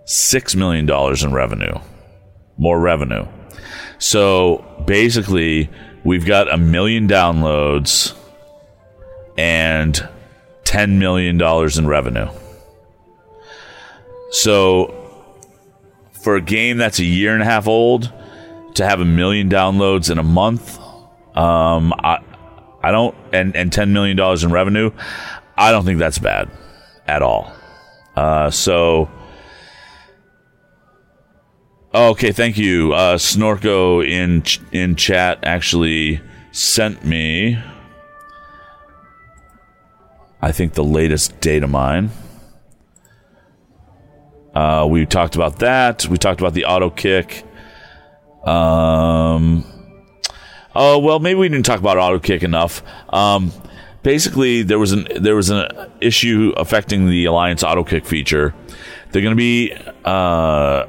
$6 0.06 0.56
million 0.56 0.90
in 0.90 1.34
revenue. 1.34 1.78
More 2.58 2.80
revenue. 2.80 3.28
So 3.98 4.64
basically, 4.86 5.70
we've 6.04 6.26
got 6.26 6.52
a 6.52 6.58
million 6.58 7.08
downloads 7.08 8.16
and 9.38 10.08
$10 10.64 10.98
million 10.98 11.42
in 11.42 11.88
revenue. 11.88 12.30
So 14.32 14.94
for 16.22 16.36
a 16.36 16.42
game 16.42 16.78
that's 16.78 17.00
a 17.00 17.06
year 17.06 17.34
and 17.34 17.42
a 17.42 17.46
half 17.46 17.68
old, 17.68 18.12
to 18.76 18.86
have 18.86 19.00
a 19.00 19.06
million 19.06 19.50
downloads 19.50 20.12
in 20.12 20.18
a 20.18 20.24
month, 20.24 20.78
um, 21.36 21.94
I, 22.00 22.20
I 22.84 22.92
don't, 22.92 23.16
and, 23.32 23.56
and 23.56 23.72
$10 23.72 23.92
million 23.92 24.20
in 24.20 24.52
revenue, 24.52 24.92
I 25.58 25.72
don't 25.72 25.86
think 25.86 26.00
that's 26.00 26.20
bad 26.20 26.50
at 27.08 27.22
all. 27.22 27.54
Uh, 28.16 28.50
so, 28.50 29.10
okay, 31.96 32.32
thank 32.32 32.58
you. 32.58 32.94
Uh, 32.94 33.18
Snorko 33.18 34.06
in, 34.06 34.44
in 34.72 34.96
chat 34.96 35.40
actually 35.44 36.22
sent 36.52 37.06
me, 37.06 37.58
I 40.42 40.52
think, 40.52 40.74
the 40.74 40.84
latest 40.84 41.40
data 41.40 41.68
mine. 41.68 42.12
Uh, 44.54 44.88
we 44.90 45.06
talked 45.06 45.36
about 45.36 45.60
that. 45.60 46.08
We 46.08 46.18
talked 46.18 46.40
about 46.40 46.54
the 46.54 46.66
auto 46.66 46.90
kick. 46.90 47.44
Um, 48.46 49.66
oh 50.74 51.00
well, 51.00 51.20
maybe 51.20 51.40
we 51.40 51.50
didn't 51.50 51.66
talk 51.66 51.80
about 51.80 51.98
auto 51.98 52.20
kick 52.20 52.42
enough. 52.44 52.84
Um, 53.14 53.52
basically, 54.02 54.64
there 54.64 54.80
was 54.80 54.94
an 54.94 55.08
there 55.20 55.36
was 55.36 55.50
an 55.50 55.68
issue 56.00 56.54
affecting 56.56 57.10
the 57.10 57.26
Alliance 57.26 57.64
auto 57.64 57.84
kick 57.84 58.06
feature. 58.06 58.54
They're 59.12 59.22
going 59.22 59.36
to 59.36 59.38
be 59.38 59.74
uh, 60.06 60.86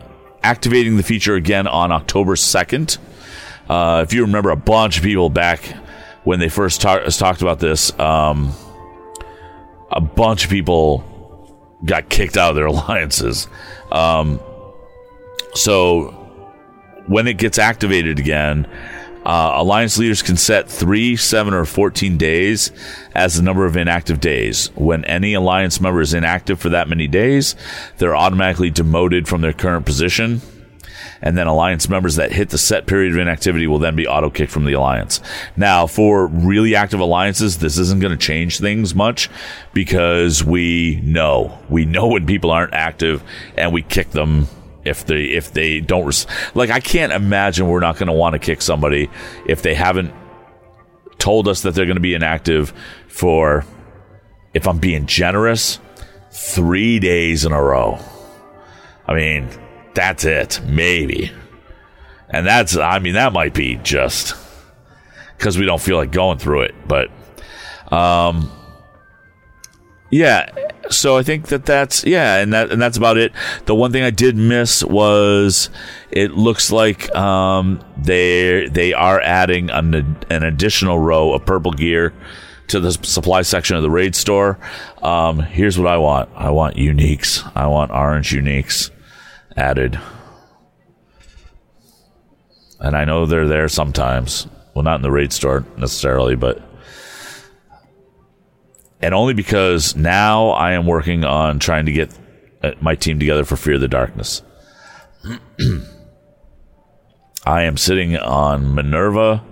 activating 0.46 0.96
the 0.96 1.02
feature 1.02 1.34
again 1.34 1.66
on 1.66 1.90
October 1.90 2.36
second. 2.36 2.98
Uh, 3.68 4.04
if 4.06 4.12
you 4.12 4.22
remember, 4.22 4.50
a 4.50 4.56
bunch 4.56 4.96
of 4.96 5.02
people 5.02 5.28
back 5.28 5.60
when 6.22 6.38
they 6.38 6.48
first 6.48 6.80
ta- 6.80 7.00
talked 7.00 7.42
about 7.42 7.58
this, 7.58 7.98
um, 7.98 8.52
a 9.90 10.00
bunch 10.00 10.44
of 10.44 10.50
people 10.50 11.02
got 11.84 12.08
kicked 12.08 12.36
out 12.36 12.50
of 12.50 12.54
their 12.56 12.66
alliances. 12.74 13.48
Um, 13.90 14.38
so 15.54 16.10
when 17.08 17.26
it 17.26 17.38
gets 17.38 17.58
activated 17.58 18.20
again, 18.20 18.68
uh, 19.26 19.54
alliance 19.56 19.99
leaders 19.99 20.23
can 20.23 20.37
set 20.37 20.71
three, 20.71 21.16
seven, 21.16 21.52
or 21.52 21.64
14 21.64 22.16
days 22.16 22.71
as 23.12 23.35
the 23.35 23.42
number 23.42 23.66
of 23.66 23.76
inactive 23.76 24.21
days. 24.21 24.68
When 24.76 25.04
any 25.04 25.35
alliance 25.35 25.80
member 25.80 26.00
is 26.00 26.14
inactive 26.14 26.61
for 26.61 26.68
that 26.68 26.88
many 26.88 27.09
days, 27.09 27.56
they're 27.99 28.14
automatically 28.14 28.71
demoted 28.71 29.26
from 29.26 29.40
their 29.40 29.52
current 29.52 29.85
position. 29.85 30.42
And 31.21 31.37
then 31.37 31.49
alliance 31.49 31.88
members 31.88 32.14
that 32.16 32.30
hit 32.30 32.50
the 32.50 32.59
set 32.59 32.87
period 32.87 33.14
of 33.14 33.18
inactivity 33.18 33.66
will 33.66 33.80
then 33.80 33.97
be 33.97 34.06
auto 34.06 34.30
kicked 34.30 34.52
from 34.52 34.64
the 34.64 34.75
alliance. 34.75 35.21
Now, 35.56 35.88
for 35.88 36.28
really 36.28 36.76
active 36.76 37.00
alliances, 37.00 37.59
this 37.59 37.78
isn't 37.78 38.00
going 38.00 38.16
to 38.16 38.25
change 38.25 38.61
things 38.61 38.95
much 38.95 39.28
because 39.73 40.45
we 40.45 41.00
know 41.02 41.59
we 41.68 41.85
know 41.85 42.06
when 42.06 42.26
people 42.26 42.52
aren't 42.52 42.75
active 42.75 43.25
and 43.56 43.73
we 43.73 43.83
kick 43.83 44.11
them 44.11 44.47
if 44.86 45.06
they 45.06 45.24
if 45.24 45.52
they 45.52 45.80
don't 45.80 46.06
res- 46.06 46.26
like 46.54 46.70
I 46.70 46.80
can't 46.80 47.12
imagine 47.12 47.68
we're 47.68 47.80
not 47.80 47.96
going 47.96 48.06
to 48.06 48.12
want 48.12 48.34
to 48.34 48.38
kick 48.38 48.62
somebody 48.62 49.10
if 49.46 49.62
they 49.62 49.74
haven't 49.74 50.12
told 51.18 51.48
us 51.48 51.62
that 51.62 51.74
they're 51.74 51.86
going 51.86 51.96
to 51.96 52.00
be 52.00 52.14
inactive 52.14 52.72
for, 53.08 53.64
if 54.54 54.66
I'm 54.68 54.78
being 54.78 55.06
generous, 55.06 55.80
three 56.30 56.98
days 56.98 57.44
in 57.44 57.52
a 57.52 57.62
row. 57.62 57.98
I 59.06 59.14
mean, 59.14 59.48
that's 59.94 60.24
it, 60.24 60.60
maybe. 60.64 61.32
And 62.28 62.46
that's, 62.46 62.76
I 62.76 62.98
mean, 62.98 63.14
that 63.14 63.32
might 63.32 63.54
be 63.54 63.76
just 63.82 64.34
because 65.36 65.58
we 65.58 65.64
don't 65.64 65.80
feel 65.80 65.96
like 65.96 66.10
going 66.10 66.38
through 66.38 66.62
it. 66.62 66.74
But, 66.86 67.10
um, 67.92 68.50
yeah. 70.10 70.50
So 70.88 71.16
I 71.16 71.22
think 71.22 71.48
that 71.48 71.66
that's 71.66 72.04
yeah, 72.04 72.36
and 72.36 72.52
that 72.52 72.70
and 72.70 72.80
that's 72.80 72.96
about 72.96 73.16
it. 73.16 73.32
The 73.64 73.75
one 73.75 73.90
thing 73.90 74.02
I 74.04 74.10
did 74.10 74.36
miss 74.36 74.84
was 74.84 75.68
it 76.10 76.32
looks 76.32 76.70
like 76.70 77.12
um, 77.14 77.84
they 77.96 78.68
they 78.68 78.92
are 78.92 79.20
adding 79.20 79.70
an, 79.70 80.16
an 80.30 80.42
additional 80.42 80.98
row 80.98 81.32
of 81.32 81.44
purple 81.44 81.72
gear 81.72 82.12
to 82.68 82.80
the 82.80 82.92
supply 82.92 83.42
section 83.42 83.76
of 83.76 83.82
the 83.82 83.90
raid 83.90 84.14
store. 84.14 84.58
Um, 85.02 85.40
here's 85.40 85.78
what 85.78 85.88
I 85.88 85.98
want: 85.98 86.30
I 86.36 86.50
want 86.50 86.76
uniques. 86.76 87.50
I 87.56 87.66
want 87.66 87.90
orange 87.90 88.30
uniques 88.30 88.90
added, 89.56 89.98
and 92.78 92.96
I 92.96 93.04
know 93.04 93.26
they're 93.26 93.48
there 93.48 93.68
sometimes. 93.68 94.46
Well, 94.75 94.84
not 94.84 94.96
in 94.96 95.02
the 95.02 95.10
raid 95.10 95.32
store 95.32 95.64
necessarily, 95.78 96.36
but 96.36 96.62
and 99.00 99.14
only 99.14 99.34
because 99.34 99.94
now 99.96 100.48
I 100.48 100.72
am 100.72 100.86
working 100.86 101.24
on 101.24 101.58
trying 101.58 101.86
to 101.86 101.92
get 101.92 102.16
uh, 102.62 102.72
my 102.80 102.94
team 102.94 103.18
together 103.18 103.44
for 103.44 103.56
Fear 103.56 103.74
of 103.74 103.80
the 103.80 103.88
Darkness. 103.88 104.42
I 107.44 107.62
am 107.62 107.76
sitting 107.76 108.16
on 108.16 108.74
Minerva, 108.74 109.44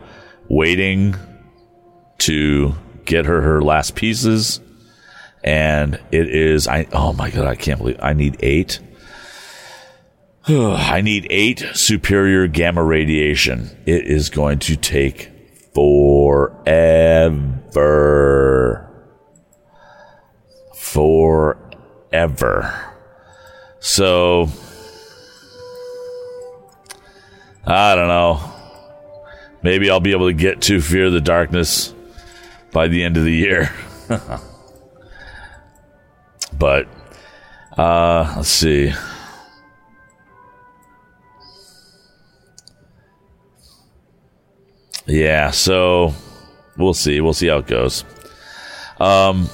waiting 0.49 1.15
to 2.19 2.75
get 3.05 3.27
her 3.27 3.43
her 3.43 3.63
last 3.63 3.95
pieces, 3.95 4.61
and 5.43 6.01
it 6.11 6.29
is 6.29 6.67
I. 6.67 6.87
Oh 6.93 7.13
my 7.13 7.31
god, 7.31 7.47
I 7.47 7.55
can't 7.55 7.79
believe 7.79 7.99
I 8.03 8.15
need 8.15 8.37
eight. 8.41 8.81
I 10.49 11.01
need 11.03 11.27
eight 11.31 11.65
superior 11.75 12.47
gamma 12.49 12.83
radiation. 12.83 13.71
It 13.87 14.07
is 14.07 14.31
going 14.31 14.59
to 14.61 14.77
take 14.77 15.31
forever 15.75 16.55
forever. 20.95 22.73
So, 23.81 24.49
I 27.67 27.97
don't 27.97 28.07
know. 28.07 28.41
Maybe 29.63 29.91
I'll 29.91 29.99
be 29.99 30.13
able 30.13 30.29
to 30.29 30.33
get 30.33 30.61
to 30.63 30.81
Fear 30.81 31.11
the 31.11 31.21
Darkness 31.21 31.93
by 32.73 32.87
the 32.87 33.03
end 33.03 33.17
of 33.17 33.25
the 33.25 33.33
year. 33.33 33.75
but, 36.59 36.87
uh, 37.77 38.35
let's 38.37 38.49
see. 38.49 38.93
Yeah, 45.07 45.51
so 45.51 46.15
we'll 46.79 46.95
see. 46.95 47.21
We'll 47.21 47.35
see 47.35 47.49
how 47.49 47.59
it 47.59 47.67
goes. 47.67 48.05
Um, 49.01 49.51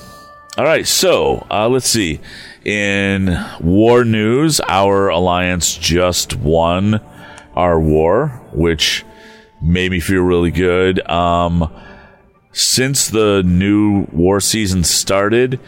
all 0.58 0.64
right, 0.64 0.86
so 0.86 1.46
uh, 1.50 1.68
let's 1.68 1.88
see. 1.88 2.20
In 2.64 3.38
war 3.60 4.04
news, 4.04 4.60
our 4.66 5.08
alliance 5.08 5.76
just 5.76 6.36
won 6.36 7.00
our 7.54 7.78
war, 7.78 8.28
which 8.52 9.04
made 9.62 9.90
me 9.90 10.00
feel 10.00 10.22
really 10.22 10.50
good. 10.50 11.08
Um, 11.08 11.72
since 12.52 13.08
the 13.08 13.42
new 13.44 14.06
war 14.12 14.40
season 14.40 14.82
started, 14.82 15.60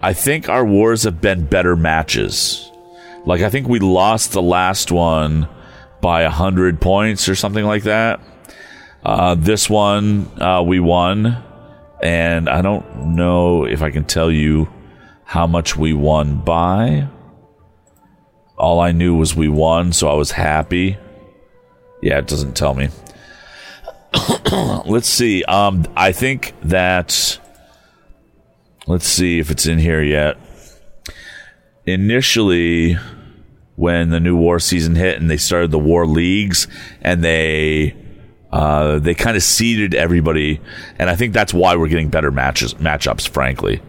I 0.00 0.12
think 0.12 0.48
our 0.48 0.64
wars 0.64 1.04
have 1.04 1.20
been 1.20 1.46
better 1.46 1.76
matches. 1.76 2.70
Like, 3.24 3.42
I 3.42 3.50
think 3.50 3.68
we 3.68 3.78
lost 3.78 4.32
the 4.32 4.42
last 4.42 4.90
one 4.90 5.48
by 6.00 6.24
100 6.24 6.80
points 6.80 7.28
or 7.28 7.34
something 7.36 7.64
like 7.64 7.84
that. 7.84 8.20
Uh, 9.04 9.36
this 9.36 9.70
one, 9.70 10.28
uh, 10.40 10.62
we 10.62 10.80
won 10.80 11.42
and 12.02 12.48
I 12.48 12.62
don't 12.62 13.14
know 13.14 13.64
if 13.64 13.82
I 13.82 13.90
can 13.90 14.04
tell 14.04 14.30
you 14.30 14.68
how 15.24 15.46
much 15.46 15.76
we 15.76 15.92
won 15.92 16.38
by. 16.38 17.08
All 18.56 18.80
I 18.80 18.92
knew 18.92 19.16
was 19.16 19.34
we 19.34 19.48
won, 19.48 19.92
so 19.92 20.08
I 20.08 20.14
was 20.14 20.30
happy. 20.30 20.96
Yeah, 22.02 22.18
it 22.18 22.26
doesn't 22.26 22.56
tell 22.56 22.74
me. 22.74 22.88
let's 24.86 25.08
see. 25.08 25.44
Um, 25.44 25.86
I 25.96 26.12
think 26.12 26.54
that. 26.62 27.38
Let's 28.86 29.06
see 29.06 29.40
if 29.40 29.50
it's 29.50 29.66
in 29.66 29.78
here 29.78 30.02
yet. 30.02 30.38
Initially, 31.86 32.96
when 33.76 34.10
the 34.10 34.20
new 34.20 34.36
war 34.36 34.58
season 34.58 34.94
hit 34.94 35.20
and 35.20 35.30
they 35.30 35.36
started 35.36 35.70
the 35.70 35.78
war 35.78 36.06
leagues 36.06 36.66
and 37.02 37.22
they 37.22 37.94
uh, 38.52 38.98
they 38.98 39.14
kind 39.14 39.36
of 39.36 39.42
seeded 39.42 39.94
everybody, 39.94 40.60
and 40.98 41.10
I 41.10 41.16
think 41.16 41.32
that's 41.32 41.52
why 41.52 41.76
we're 41.76 41.88
getting 41.88 42.08
better 42.08 42.30
matches 42.30 42.74
matchups, 42.74 43.28
frankly. 43.28 43.82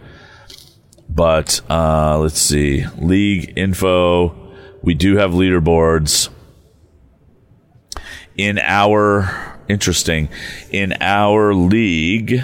But 1.10 1.62
uh, 1.70 2.20
let's 2.20 2.40
see, 2.40 2.86
league 2.98 3.54
info. 3.56 4.36
We 4.82 4.94
do 4.94 5.18
have 5.18 5.32
leaderboards 5.32 6.30
in 8.38 8.60
our 8.60 9.58
interesting 9.68 10.30
in 10.72 10.94
our 11.02 11.54
league. 11.54 12.42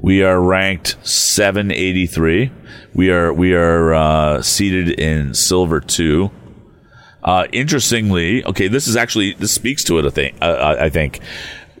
We 0.00 0.22
are 0.22 0.40
ranked 0.40 0.96
783. 1.06 2.52
We 2.94 3.10
are 3.10 3.32
we 3.32 3.54
are 3.54 3.94
uh, 3.94 4.42
seated 4.42 5.00
in 5.00 5.34
silver 5.34 5.80
two. 5.80 6.30
Uh, 7.28 7.46
interestingly, 7.52 8.42
okay, 8.42 8.68
this 8.68 8.88
is 8.88 8.96
actually 8.96 9.34
this 9.34 9.52
speaks 9.52 9.84
to 9.84 9.98
it. 9.98 10.06
I 10.06 10.08
think. 10.08 10.38
Uh, 10.40 10.76
I 10.80 10.88
think 10.88 11.20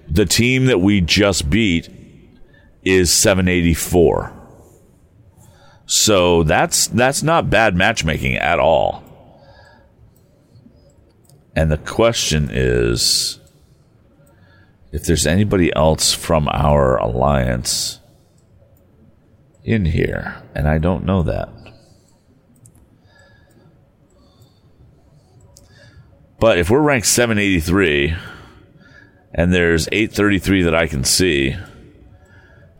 the 0.06 0.26
team 0.26 0.66
that 0.66 0.80
we 0.80 1.00
just 1.00 1.48
beat 1.48 1.88
is 2.84 3.10
784. 3.10 4.30
So 5.86 6.42
that's 6.42 6.88
that's 6.88 7.22
not 7.22 7.48
bad 7.48 7.74
matchmaking 7.74 8.36
at 8.36 8.58
all. 8.58 9.02
And 11.56 11.72
the 11.72 11.78
question 11.78 12.50
is 12.52 13.40
if 14.92 15.04
there's 15.04 15.26
anybody 15.26 15.74
else 15.74 16.12
from 16.12 16.46
our 16.52 16.98
alliance 16.98 18.00
in 19.64 19.86
here, 19.86 20.42
and 20.54 20.68
I 20.68 20.76
don't 20.76 21.06
know 21.06 21.22
that. 21.22 21.48
But 26.40 26.58
if 26.58 26.70
we're 26.70 26.80
ranked 26.80 27.06
783 27.06 28.14
and 29.34 29.52
there's 29.52 29.88
833 29.90 30.62
that 30.62 30.74
I 30.74 30.86
can 30.86 31.02
see, 31.02 31.56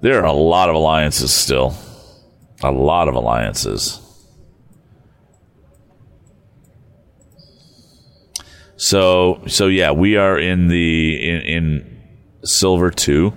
there 0.00 0.20
are 0.20 0.26
a 0.26 0.32
lot 0.32 0.68
of 0.68 0.76
alliances 0.76 1.32
still. 1.32 1.74
A 2.62 2.70
lot 2.70 3.08
of 3.08 3.14
alliances. 3.14 4.00
So 8.76 9.42
so 9.48 9.66
yeah, 9.66 9.90
we 9.90 10.16
are 10.16 10.38
in 10.38 10.68
the 10.68 11.28
in, 11.28 11.40
in 11.40 12.02
silver 12.44 12.90
two. 12.90 13.32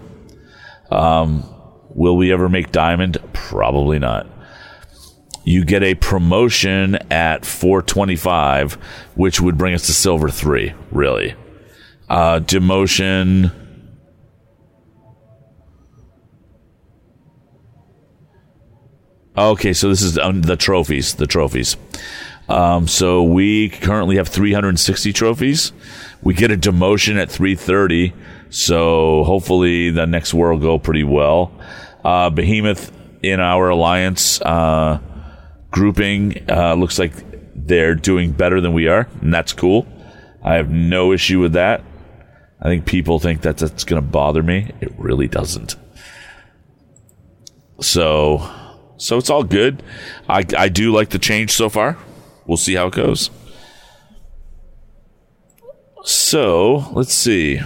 Um, 0.91 1.43
will 1.89 2.15
we 2.15 2.31
ever 2.31 2.47
make 2.47 2.71
diamond? 2.71 3.17
Probably 3.33 3.97
not 3.97 4.27
you 5.43 5.65
get 5.65 5.83
a 5.83 5.95
promotion 5.95 6.95
at 7.11 7.45
425, 7.45 8.73
which 9.15 9.41
would 9.41 9.57
bring 9.57 9.73
us 9.73 9.85
to 9.87 9.93
silver 9.93 10.29
three, 10.29 10.73
really. 10.91 11.35
Uh, 12.09 12.39
demotion. 12.39 13.51
Okay, 19.37 19.73
so 19.73 19.89
this 19.89 20.01
is 20.01 20.15
the 20.15 20.57
trophies. 20.59 21.15
The 21.15 21.27
trophies. 21.27 21.77
Um, 22.49 22.87
so 22.87 23.23
we 23.23 23.69
currently 23.69 24.17
have 24.17 24.27
360 24.27 25.13
trophies. 25.13 25.71
We 26.21 26.33
get 26.33 26.51
a 26.51 26.57
demotion 26.57 27.15
at 27.15 27.31
330. 27.31 28.13
So 28.49 29.23
hopefully 29.23 29.89
the 29.89 30.05
next 30.05 30.33
war 30.33 30.51
will 30.51 30.59
go 30.59 30.77
pretty 30.77 31.05
well. 31.05 31.53
Uh, 32.03 32.29
Behemoth 32.29 32.91
in 33.23 33.39
our 33.39 33.69
alliance. 33.69 34.41
Uh, 34.41 34.99
grouping 35.71 36.49
uh, 36.49 36.75
looks 36.75 36.99
like 36.99 37.13
they're 37.55 37.95
doing 37.95 38.31
better 38.31 38.61
than 38.61 38.73
we 38.73 38.87
are, 38.87 39.07
and 39.21 39.33
that's 39.33 39.53
cool. 39.53 39.87
I 40.43 40.55
have 40.55 40.69
no 40.69 41.11
issue 41.11 41.39
with 41.39 41.53
that. 41.53 41.83
I 42.61 42.65
think 42.65 42.85
people 42.85 43.19
think 43.19 43.41
that 43.41 43.57
that's 43.57 43.83
going 43.83 44.01
to 44.01 44.07
bother 44.07 44.43
me. 44.43 44.71
It 44.81 44.93
really 44.97 45.27
doesn't. 45.27 45.75
So, 47.79 48.47
so 48.97 49.17
it's 49.17 49.29
all 49.29 49.43
good. 49.43 49.81
I 50.29 50.43
I 50.57 50.69
do 50.69 50.91
like 50.91 51.09
the 51.09 51.19
change 51.19 51.51
so 51.51 51.69
far. 51.69 51.97
We'll 52.45 52.57
see 52.57 52.75
how 52.75 52.87
it 52.87 52.93
goes. 52.93 53.31
So 56.03 56.89
let's 56.93 57.13
see. 57.13 57.61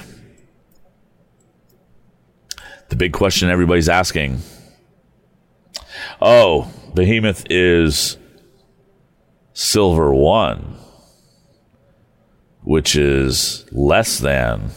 the 2.95 2.95
big 2.95 3.13
question 3.13 3.49
everybody's 3.49 3.89
asking. 3.89 4.39
Oh, 6.21 6.71
Behemoth 6.95 7.45
is 7.49 8.17
Silver 9.51 10.13
1, 10.13 10.77
which 12.63 12.95
is 12.95 13.65
less 13.73 14.19
than 14.19 14.69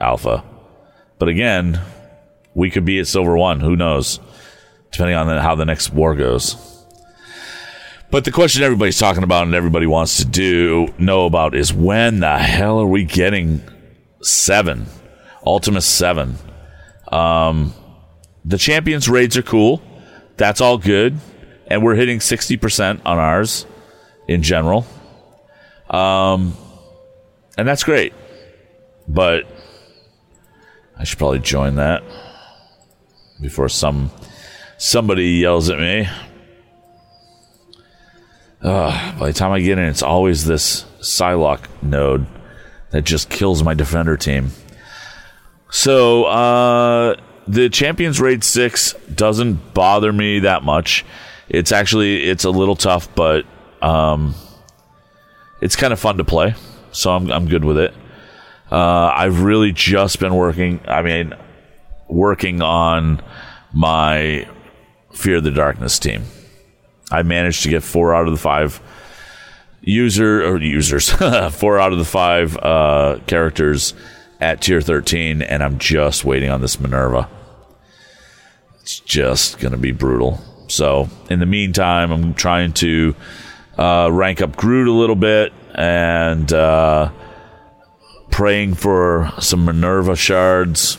Alpha. 0.00 0.42
But 1.20 1.28
again, 1.28 1.80
we 2.54 2.70
could 2.70 2.84
be 2.84 2.98
at 2.98 3.06
Silver 3.06 3.36
1. 3.36 3.60
Who 3.60 3.76
knows? 3.76 4.18
Depending 4.90 5.14
on 5.14 5.28
the, 5.28 5.40
how 5.40 5.54
the 5.54 5.64
next 5.64 5.92
war 5.92 6.16
goes. 6.16 6.56
But 8.10 8.24
the 8.24 8.32
question 8.32 8.64
everybody's 8.64 8.98
talking 8.98 9.22
about 9.22 9.44
and 9.44 9.54
everybody 9.54 9.86
wants 9.86 10.16
to 10.16 10.24
do 10.24 10.92
know 10.98 11.26
about 11.26 11.54
is 11.54 11.72
when 11.72 12.18
the 12.18 12.36
hell 12.36 12.80
are 12.80 12.86
we 12.86 13.04
getting 13.04 13.62
seven, 14.22 14.86
Ultimus 15.46 15.86
seven? 15.86 16.34
Um, 17.12 17.72
the 18.44 18.58
champions 18.58 19.08
raids 19.08 19.36
are 19.36 19.42
cool. 19.42 19.80
That's 20.36 20.60
all 20.60 20.78
good, 20.78 21.20
and 21.70 21.82
we're 21.82 21.94
hitting 21.94 22.20
sixty 22.20 22.56
percent 22.56 23.00
on 23.06 23.18
ours 23.18 23.64
in 24.28 24.42
general. 24.42 24.86
Um, 25.88 26.54
and 27.56 27.66
that's 27.66 27.84
great. 27.84 28.12
But 29.08 29.46
I 30.98 31.04
should 31.04 31.18
probably 31.18 31.38
join 31.38 31.76
that 31.76 32.02
before 33.40 33.68
some 33.68 34.10
somebody 34.76 35.30
yells 35.30 35.70
at 35.70 35.78
me. 35.78 36.08
Uh, 38.62 39.18
by 39.18 39.28
the 39.28 39.32
time 39.32 39.52
I 39.52 39.60
get 39.60 39.78
in, 39.78 39.84
it's 39.84 40.02
always 40.02 40.44
this 40.44 40.84
Psylocke 41.00 41.64
node 41.82 42.26
that 42.90 43.02
just 43.02 43.30
kills 43.30 43.62
my 43.62 43.72
defender 43.72 44.18
team. 44.18 44.50
So 45.70 46.24
uh, 46.24 47.16
the 47.48 47.70
Champions 47.70 48.20
Raid 48.20 48.44
Six 48.44 48.92
doesn't 49.14 49.72
bother 49.72 50.12
me 50.12 50.40
that 50.40 50.62
much. 50.62 51.06
It's 51.50 51.72
actually 51.72 52.24
it's 52.24 52.44
a 52.44 52.50
little 52.50 52.76
tough, 52.76 53.12
but 53.14 53.44
um, 53.82 54.34
it's 55.60 55.76
kind 55.76 55.92
of 55.92 55.98
fun 55.98 56.16
to 56.18 56.24
play. 56.24 56.54
So 56.92 57.10
I'm 57.10 57.30
I'm 57.30 57.48
good 57.48 57.64
with 57.64 57.76
it. 57.76 57.92
Uh, 58.70 59.12
I've 59.14 59.42
really 59.42 59.72
just 59.72 60.20
been 60.20 60.34
working. 60.34 60.80
I 60.86 61.02
mean, 61.02 61.34
working 62.08 62.62
on 62.62 63.20
my 63.72 64.48
Fear 65.12 65.38
of 65.38 65.44
the 65.44 65.50
Darkness 65.50 65.98
team. 65.98 66.22
I 67.10 67.22
managed 67.24 67.64
to 67.64 67.68
get 67.68 67.82
four 67.82 68.14
out 68.14 68.28
of 68.28 68.32
the 68.32 68.38
five 68.38 68.80
user 69.80 70.46
or 70.46 70.58
users, 70.58 71.10
four 71.50 71.80
out 71.80 71.92
of 71.92 71.98
the 71.98 72.04
five 72.04 72.56
uh, 72.58 73.18
characters 73.26 73.94
at 74.40 74.62
tier 74.62 74.80
13, 74.80 75.42
and 75.42 75.62
I'm 75.62 75.78
just 75.78 76.24
waiting 76.24 76.48
on 76.48 76.60
this 76.60 76.78
Minerva. 76.78 77.28
It's 78.80 79.00
just 79.00 79.58
going 79.58 79.72
to 79.72 79.78
be 79.78 79.92
brutal. 79.92 80.40
So, 80.70 81.08
in 81.28 81.40
the 81.40 81.46
meantime, 81.46 82.12
I'm 82.12 82.34
trying 82.34 82.72
to 82.74 83.14
uh, 83.76 84.08
rank 84.12 84.40
up 84.40 84.56
Groot 84.56 84.88
a 84.88 84.92
little 84.92 85.16
bit 85.16 85.52
and 85.74 86.52
uh, 86.52 87.10
praying 88.30 88.74
for 88.74 89.32
some 89.40 89.64
Minerva 89.64 90.16
shards. 90.16 90.98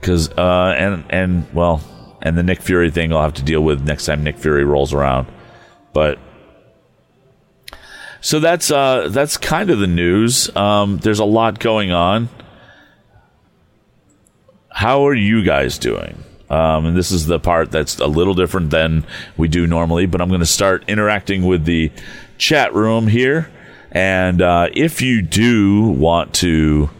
Because, 0.00 0.30
uh, 0.30 0.74
and, 0.76 1.04
and, 1.10 1.52
well, 1.54 1.80
and 2.22 2.38
the 2.38 2.42
Nick 2.42 2.62
Fury 2.62 2.90
thing 2.90 3.12
I'll 3.12 3.22
have 3.22 3.34
to 3.34 3.42
deal 3.42 3.62
with 3.62 3.82
next 3.82 4.06
time 4.06 4.24
Nick 4.24 4.38
Fury 4.38 4.64
rolls 4.64 4.92
around. 4.92 5.26
But 5.92 6.18
so 8.22 8.38
that's 8.38 8.70
uh, 8.70 9.08
that's 9.10 9.36
kind 9.36 9.68
of 9.68 9.80
the 9.80 9.88
news. 9.88 10.54
Um, 10.56 10.98
there's 10.98 11.18
a 11.18 11.24
lot 11.24 11.58
going 11.58 11.90
on. 11.90 12.28
How 14.70 15.06
are 15.08 15.14
you 15.14 15.44
guys 15.44 15.76
doing? 15.76 16.22
Um, 16.52 16.84
and 16.84 16.96
this 16.96 17.10
is 17.10 17.24
the 17.24 17.40
part 17.40 17.70
that's 17.70 17.98
a 17.98 18.06
little 18.06 18.34
different 18.34 18.68
than 18.70 19.06
we 19.38 19.48
do 19.48 19.66
normally, 19.66 20.04
but 20.04 20.20
I'm 20.20 20.28
going 20.28 20.40
to 20.40 20.46
start 20.46 20.84
interacting 20.86 21.46
with 21.46 21.64
the 21.64 21.90
chat 22.36 22.74
room 22.74 23.06
here. 23.06 23.50
And 23.90 24.42
uh, 24.42 24.68
if 24.74 25.00
you 25.00 25.22
do 25.22 25.82
want 25.88 26.34
to 26.34 26.90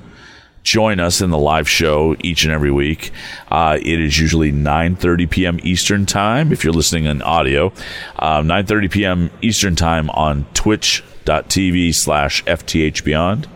join 0.62 1.00
us 1.00 1.20
in 1.20 1.30
the 1.30 1.38
live 1.38 1.68
show 1.68 2.14
each 2.20 2.44
and 2.44 2.52
every 2.52 2.70
week. 2.70 3.10
Uh, 3.50 3.78
it 3.82 4.00
is 4.00 4.18
usually 4.18 4.52
9.30 4.52 5.28
p.m. 5.28 5.58
Eastern 5.64 6.06
Time 6.06 6.52
if 6.52 6.62
you're 6.62 6.72
listening 6.72 7.04
in 7.04 7.20
audio. 7.20 7.72
Um, 8.18 8.46
9.30 8.46 8.90
p.m. 8.90 9.30
Eastern 9.42 9.74
Time 9.74 10.08
on 10.10 10.44
twitch.tv 10.54 11.94
slash 11.94 12.44
FTH 12.44 13.02
Beyond. 13.02 13.48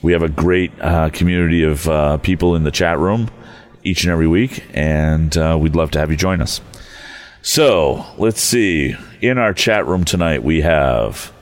We 0.00 0.12
have 0.12 0.22
a 0.22 0.28
great 0.28 0.72
uh, 0.80 1.10
community 1.10 1.62
of 1.64 1.86
uh, 1.86 2.16
people 2.16 2.56
in 2.56 2.64
the 2.64 2.72
chat 2.72 2.98
room 2.98 3.28
each 3.84 4.04
and 4.04 4.12
every 4.12 4.26
week, 4.26 4.64
and 4.72 5.36
uh, 5.36 5.56
we'd 5.60 5.76
love 5.76 5.90
to 5.92 5.98
have 5.98 6.10
you 6.10 6.16
join 6.16 6.40
us. 6.40 6.60
So, 7.42 8.06
let's 8.18 8.40
see. 8.40 8.94
In 9.20 9.38
our 9.38 9.52
chat 9.52 9.86
room 9.86 10.04
tonight, 10.04 10.42
we 10.42 10.60
have 10.60 11.32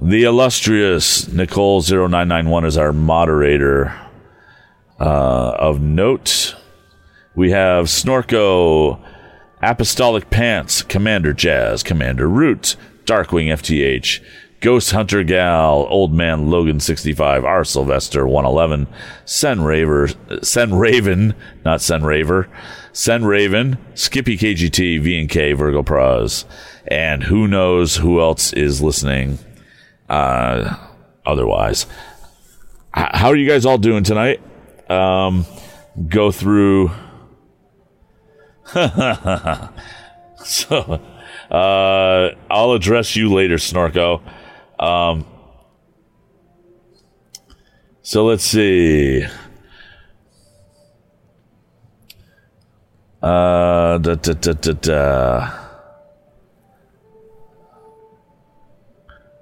the 0.00 0.24
illustrious 0.24 1.26
Nicole0991 1.26 2.66
is 2.66 2.76
our 2.76 2.92
moderator 2.92 3.94
uh, 4.98 5.56
of 5.58 5.80
note. 5.80 6.56
We 7.34 7.52
have 7.52 7.86
Snorko, 7.86 9.00
Apostolic 9.62 10.30
Pants, 10.30 10.82
Commander 10.82 11.32
Jazz, 11.32 11.82
Commander 11.82 12.28
Root, 12.28 12.76
Darkwing 13.04 13.48
FTH, 13.48 14.20
Ghost 14.64 14.92
Hunter 14.92 15.22
Gal, 15.24 15.86
Old 15.90 16.14
Man 16.14 16.48
Logan 16.48 16.80
65, 16.80 17.44
R 17.44 17.64
Sylvester 17.64 18.26
111, 18.26 18.86
Sen 19.26 19.60
Raver, 19.60 20.08
Sen 20.40 20.74
Raven, 20.74 21.34
not 21.66 21.82
Sen 21.82 22.02
Raver, 22.02 22.48
Sen 22.90 23.26
Raven, 23.26 23.76
Skippy 23.92 24.38
KGT, 24.38 25.02
V 25.02 25.20
and 25.20 25.28
K, 25.28 25.52
Virgo 25.52 25.82
Praz, 25.82 26.46
and 26.88 27.24
who 27.24 27.46
knows 27.46 27.96
who 27.96 28.22
else 28.22 28.54
is 28.54 28.80
listening 28.80 29.38
uh, 30.08 30.74
otherwise. 31.26 31.84
H- 32.96 33.10
how 33.12 33.28
are 33.28 33.36
you 33.36 33.46
guys 33.46 33.66
all 33.66 33.76
doing 33.76 34.02
tonight? 34.02 34.40
Um, 34.90 35.44
go 36.08 36.32
through. 36.32 36.90
so, 40.42 41.02
uh, 41.50 42.30
I'll 42.50 42.72
address 42.72 43.14
you 43.14 43.30
later, 43.30 43.56
Snorko. 43.56 44.22
Um, 44.78 45.26
so 48.02 48.26
let's 48.26 48.44
see. 48.44 49.24
Uh, 53.22 53.98
da, 53.98 54.14
da, 54.16 54.32
da, 54.34 54.52
da, 54.52 54.72
da. 54.72 55.64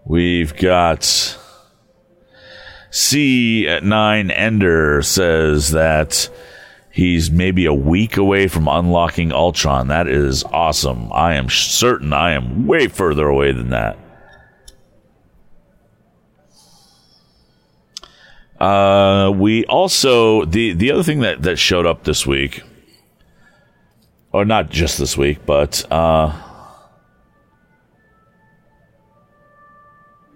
We've 0.04 0.54
got 0.56 1.38
C 2.90 3.66
at 3.66 3.82
nine 3.82 4.30
Ender 4.30 5.02
says 5.02 5.70
that 5.70 6.28
he's 6.92 7.30
maybe 7.30 7.66
a 7.66 7.72
week 7.72 8.16
away 8.16 8.46
from 8.46 8.68
unlocking 8.68 9.32
Ultron. 9.32 9.88
That 9.88 10.06
is 10.06 10.44
awesome. 10.44 11.12
I 11.12 11.34
am 11.34 11.48
certain 11.48 12.12
I 12.12 12.32
am 12.32 12.66
way 12.66 12.88
further 12.88 13.26
away 13.26 13.52
than 13.52 13.70
that. 13.70 13.98
Uh, 18.62 19.28
we 19.34 19.64
also 19.64 20.44
the 20.44 20.72
the 20.74 20.92
other 20.92 21.02
thing 21.02 21.18
that 21.18 21.42
that 21.42 21.56
showed 21.56 21.84
up 21.84 22.04
this 22.04 22.24
week, 22.24 22.62
or 24.30 24.44
not 24.44 24.70
just 24.70 24.98
this 24.98 25.18
week, 25.18 25.44
but 25.44 25.84
uh, 25.90 26.32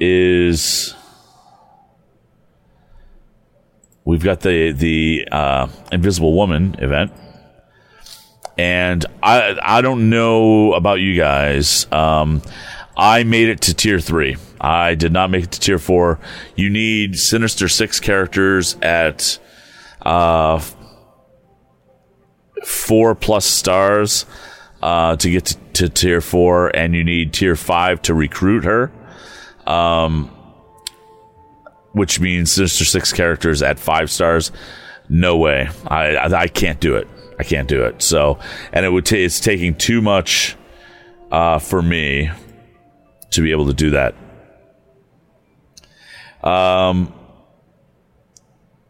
is 0.00 0.92
we've 4.04 4.24
got 4.24 4.40
the 4.40 4.72
the 4.72 5.28
uh, 5.30 5.68
Invisible 5.92 6.34
Woman 6.34 6.74
event, 6.80 7.12
and 8.58 9.06
I 9.22 9.56
I 9.62 9.82
don't 9.82 10.10
know 10.10 10.72
about 10.72 10.98
you 10.98 11.16
guys. 11.16 11.86
Um, 11.92 12.42
I 12.96 13.24
made 13.24 13.48
it 13.48 13.60
to 13.62 13.74
tier 13.74 14.00
three. 14.00 14.36
I 14.60 14.94
did 14.94 15.12
not 15.12 15.30
make 15.30 15.44
it 15.44 15.52
to 15.52 15.60
tier 15.60 15.78
four. 15.78 16.18
You 16.54 16.70
need 16.70 17.18
Sinister 17.18 17.68
Six 17.68 18.00
characters 18.00 18.76
at 18.80 19.38
uh, 20.02 20.62
four 22.64 23.14
plus 23.14 23.44
stars 23.44 24.24
uh, 24.82 25.16
to 25.16 25.30
get 25.30 25.44
to, 25.46 25.56
to 25.74 25.88
tier 25.88 26.20
four, 26.20 26.74
and 26.74 26.94
you 26.94 27.04
need 27.04 27.32
tier 27.32 27.56
five 27.56 28.00
to 28.02 28.14
recruit 28.14 28.64
her 28.64 28.90
um, 29.66 30.30
which 31.92 32.20
means 32.20 32.52
Sinister 32.52 32.84
Six 32.84 33.12
characters 33.12 33.62
at 33.62 33.78
five 33.78 34.10
stars. 34.10 34.52
No 35.08 35.36
way, 35.36 35.68
I, 35.86 36.16
I, 36.16 36.40
I 36.42 36.48
can't 36.48 36.80
do 36.80 36.96
it. 36.96 37.08
I 37.38 37.44
can't 37.44 37.68
do 37.68 37.84
it. 37.84 38.02
So, 38.02 38.38
and 38.72 38.86
it 38.86 38.90
would 38.90 39.06
t- 39.06 39.22
it's 39.22 39.40
taking 39.40 39.74
too 39.74 40.00
much 40.00 40.56
uh, 41.30 41.58
for 41.58 41.82
me 41.82 42.30
to 43.30 43.42
be 43.42 43.50
able 43.50 43.66
to 43.66 43.74
do 43.74 43.90
that. 43.90 44.14
Um, 46.42 47.12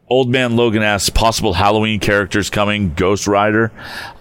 Old 0.09 0.31
Man 0.31 0.57
Logan 0.57 0.83
asks 0.83 1.11
possible 1.11 1.53
Halloween 1.53 1.99
characters 1.99 2.49
coming, 2.49 2.94
Ghost 2.94 3.27
Rider. 3.27 3.72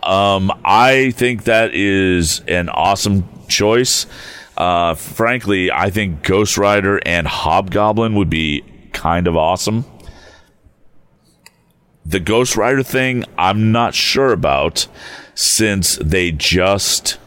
Um, 0.01 0.51
I 0.63 1.11
think 1.11 1.43
that 1.43 1.75
is 1.75 2.41
an 2.47 2.69
awesome 2.69 3.27
choice. 3.47 4.07
Uh, 4.57 4.95
frankly, 4.95 5.71
I 5.71 5.89
think 5.89 6.23
Ghost 6.23 6.57
Rider 6.57 6.99
and 7.05 7.27
Hobgoblin 7.27 8.15
would 8.15 8.29
be 8.29 8.63
kind 8.93 9.27
of 9.27 9.35
awesome. 9.35 9.85
The 12.05 12.19
Ghost 12.19 12.55
Rider 12.55 12.83
thing, 12.83 13.25
I'm 13.37 13.71
not 13.71 13.93
sure 13.93 14.31
about 14.31 14.87
since 15.33 15.97
they 15.97 16.31
just 16.31 17.17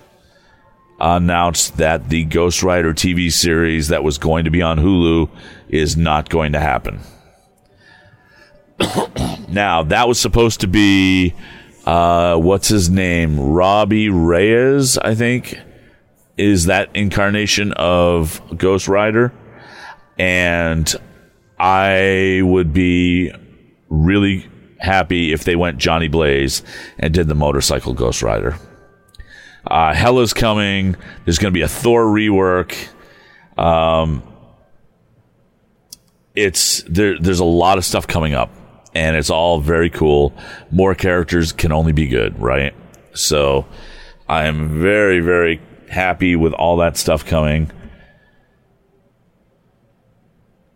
announced 0.98 1.76
that 1.76 2.08
the 2.08 2.24
Ghost 2.24 2.62
Rider 2.62 2.92
TV 2.92 3.30
series 3.32 3.88
that 3.88 4.02
was 4.02 4.18
going 4.18 4.44
to 4.44 4.50
be 4.50 4.62
on 4.62 4.78
Hulu 4.78 5.30
is 5.68 5.96
not 5.96 6.28
going 6.28 6.52
to 6.52 6.60
happen. 6.60 7.00
now, 9.48 9.82
that 9.84 10.08
was 10.08 10.18
supposed 10.18 10.60
to 10.60 10.66
be, 10.66 11.34
uh, 11.86 12.36
what's 12.36 12.68
his 12.68 12.90
name? 12.90 13.38
Robbie 13.38 14.08
Reyes, 14.08 14.98
I 14.98 15.14
think, 15.14 15.58
is 16.36 16.66
that 16.66 16.90
incarnation 16.94 17.72
of 17.72 18.40
Ghost 18.56 18.88
Rider. 18.88 19.32
And 20.18 20.92
I 21.58 22.40
would 22.42 22.72
be 22.72 23.32
really 23.88 24.48
happy 24.78 25.32
if 25.32 25.44
they 25.44 25.56
went 25.56 25.78
Johnny 25.78 26.08
Blaze 26.08 26.62
and 26.98 27.12
did 27.12 27.28
the 27.28 27.34
motorcycle 27.34 27.94
Ghost 27.94 28.22
Rider. 28.22 28.56
Uh, 29.68 29.92
Hela's 29.92 30.32
coming. 30.32 30.96
There's 31.24 31.38
going 31.38 31.52
to 31.52 31.56
be 31.56 31.62
a 31.62 31.68
Thor 31.68 32.04
rework. 32.04 32.74
Um, 33.58 34.22
it's 36.34 36.82
there. 36.84 37.18
There's 37.18 37.40
a 37.40 37.44
lot 37.44 37.76
of 37.78 37.84
stuff 37.84 38.06
coming 38.06 38.32
up 38.32 38.50
and 38.94 39.16
it's 39.16 39.30
all 39.30 39.60
very 39.60 39.90
cool. 39.90 40.32
More 40.70 40.94
characters 40.94 41.52
can 41.52 41.72
only 41.72 41.92
be 41.92 42.08
good, 42.08 42.40
right? 42.40 42.74
So 43.12 43.66
I 44.28 44.46
am 44.46 44.80
very, 44.80 45.20
very 45.20 45.60
happy 45.88 46.36
with 46.36 46.52
all 46.52 46.78
that 46.78 46.96
stuff 46.96 47.24
coming. 47.24 47.70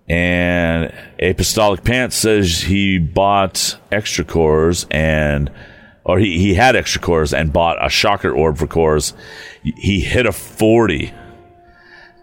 And 0.09 0.93
Apostolic 1.19 1.85
Pants 1.85 2.17
says 2.17 2.63
he 2.63 2.99
bought 2.99 3.79
extra 3.91 4.25
cores 4.25 4.87
and, 4.91 5.51
or 6.05 6.19
he, 6.19 6.38
he 6.38 6.55
had 6.55 6.77
extra 6.77 7.01
cores 7.01 7.33
and 7.33 7.53
bought 7.53 7.85
a 7.85 7.88
shocker 7.88 8.33
orb 8.33 8.59
for 8.59 8.67
cores. 8.67 9.15
He 9.62 10.01
hit 10.01 10.27
a 10.27 10.33
40 10.33 11.12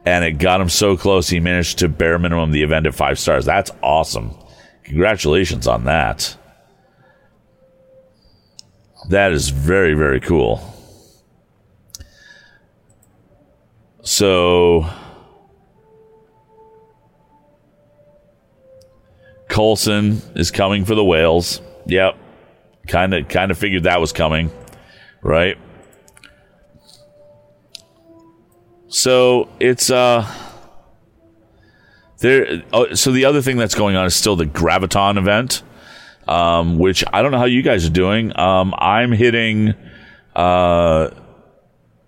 and 0.06 0.26
it 0.26 0.34
got 0.34 0.62
him 0.62 0.70
so 0.70 0.98
close 0.98 1.30
he 1.30 1.40
managed 1.40 1.80
to 1.80 1.88
bare 1.88 2.20
minimum 2.20 2.52
the 2.52 2.64
event 2.64 2.86
at 2.86 2.96
five 2.96 3.20
stars. 3.20 3.46
That's 3.46 3.72
awesome. 3.82 4.36
Congratulations 4.84 5.68
on 5.68 5.86
that. 5.86 6.36
That 9.10 9.32
is 9.32 9.50
very, 9.50 9.94
very 9.94 10.20
cool. 10.20 10.62
So, 14.02 14.90
Coulson 19.48 20.22
is 20.36 20.52
coming 20.52 20.86
for 20.86 20.96
the 20.96 21.04
whales. 21.04 21.62
Yep. 21.86 22.18
Kind 22.90 23.14
of 23.14 23.28
kind 23.30 23.52
of 23.52 23.58
figured 23.58 23.84
that 23.84 24.02
was 24.02 24.12
coming, 24.12 24.52
right? 25.22 25.58
So, 28.88 29.48
it's 29.60 29.92
uh 29.92 30.28
there. 32.18 32.64
Oh, 32.74 32.94
so 32.96 33.12
the 33.12 33.26
other 33.26 33.44
thing 33.44 33.58
that's 33.58 33.76
going 33.76 33.96
on 33.96 34.08
is 34.08 34.16
still 34.16 34.36
the 34.36 34.46
Graviton 34.46 35.18
event, 35.18 35.62
um, 36.28 36.80
which 36.80 37.04
I 37.14 37.22
don't 37.22 37.32
know 37.32 37.38
how 37.38 37.46
you 37.46 37.62
guys 37.62 37.86
are 37.86 37.92
doing. 37.92 38.38
Um, 38.38 38.74
I'm 38.78 39.12
hitting. 39.12 39.76
Uh, 40.36 41.12